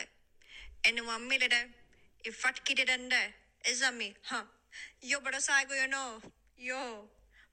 Anyone 0.88 1.28
made 1.28 1.44
it 1.44 1.50
there? 1.50 1.68
If 2.24 2.44
I 2.46 2.52
kid 2.64 2.78
it 2.78 2.90
and 2.90 3.10
there, 3.10 3.34
is 3.70 3.80
that 3.80 3.94
me? 3.94 4.14
Huh? 4.22 4.44
Yo, 5.02 5.18
but 5.20 5.34
I 5.34 5.64
go, 5.64 5.74
you 5.74 5.88
know. 5.88 6.20
Yo, 6.56 7.08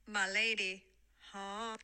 my 0.06 0.26
lady. 0.32 0.82
Huh? 1.32 1.76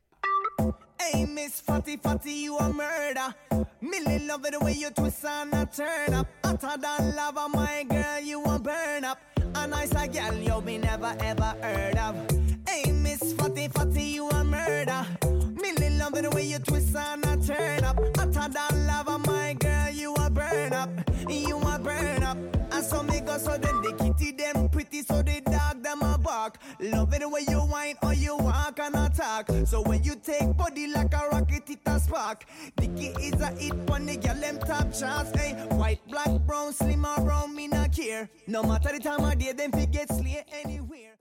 Hey, 0.99 1.25
Miss 1.25 1.61
Fatty 1.61 1.97
Fatty, 1.97 2.31
you 2.31 2.57
a 2.57 2.73
murder. 2.73 3.33
Millie 3.81 4.25
love 4.25 4.45
it 4.45 4.53
the 4.53 4.59
way 4.59 4.73
you 4.73 4.89
twist 4.89 5.25
and 5.25 5.53
a 5.53 5.65
turn 5.65 6.13
up. 6.13 6.27
I 6.43 6.47
Hotter 6.49 6.77
than 6.81 7.15
lava, 7.15 7.47
my 7.49 7.83
girl, 7.83 8.19
you 8.19 8.43
a 8.43 8.59
burn 8.59 9.03
up. 9.03 9.19
A 9.55 9.67
nice 9.67 9.91
a 9.91 10.07
girl 10.07 10.35
you 10.35 10.61
be 10.61 10.77
never 10.77 11.15
ever 11.19 11.55
heard 11.61 11.97
of. 11.97 12.15
Hey, 12.67 12.91
Miss 12.91 13.33
Fatty 13.33 13.67
Fatty, 13.67 14.03
you 14.03 14.29
a 14.29 14.43
murder. 14.43 15.05
Love 16.05 16.21
the 16.21 16.29
way 16.35 16.43
you 16.45 16.59
twist 16.59 16.95
and 16.95 17.25
a 17.25 17.35
turn 17.43 17.83
up. 17.83 17.97
Hotter 18.15 18.53
than 18.53 18.85
lava, 18.85 19.17
my 19.17 19.53
girl, 19.53 19.89
you 19.89 20.13
a 20.13 20.29
burn 20.29 20.71
up. 20.71 20.87
You 21.27 21.57
a 21.57 21.79
burn 21.79 22.21
up. 22.21 22.37
And 22.71 22.85
so 22.85 23.01
me 23.01 23.21
go 23.21 23.39
so 23.39 23.57
then 23.57 23.81
the 23.81 23.91
kitty 23.97 24.31
them 24.31 24.69
pretty 24.69 25.01
so 25.01 25.23
the 25.23 25.41
dog 25.41 25.81
them 25.81 26.03
a 26.03 26.19
bark. 26.19 26.59
Love 26.79 27.11
it 27.15 27.21
the 27.21 27.27
way 27.29 27.43
you 27.47 27.57
whine 27.57 27.95
or 28.03 28.13
you 28.13 28.37
walk 28.37 28.79
and 28.79 28.93
attack. 28.93 29.49
So 29.65 29.81
when 29.81 30.03
you 30.03 30.15
take 30.15 30.55
body 30.55 30.85
like 30.93 31.11
a 31.11 31.27
rocket, 31.31 31.67
it 31.71 31.79
a 31.87 31.99
spark. 31.99 32.45
Dicky 32.77 33.07
is 33.19 33.41
a 33.41 33.47
hit 33.55 33.73
on 33.89 34.05
the 34.05 34.17
girl 34.17 34.35
them 34.35 34.59
top 34.59 34.93
charts. 34.93 35.31
Hey, 35.35 35.53
white, 35.71 36.07
black, 36.07 36.29
brown, 36.45 36.71
slim 36.71 37.03
or 37.03 37.47
me 37.47 37.67
not 37.67 37.91
care. 37.91 38.29
No 38.45 38.61
matter 38.61 38.93
the 38.93 38.99
time 38.99 39.23
of 39.23 39.39
day, 39.39 39.53
them 39.53 39.71
fi 39.71 39.85
get 39.85 40.09
slay 40.09 40.45
anywhere. 40.63 41.13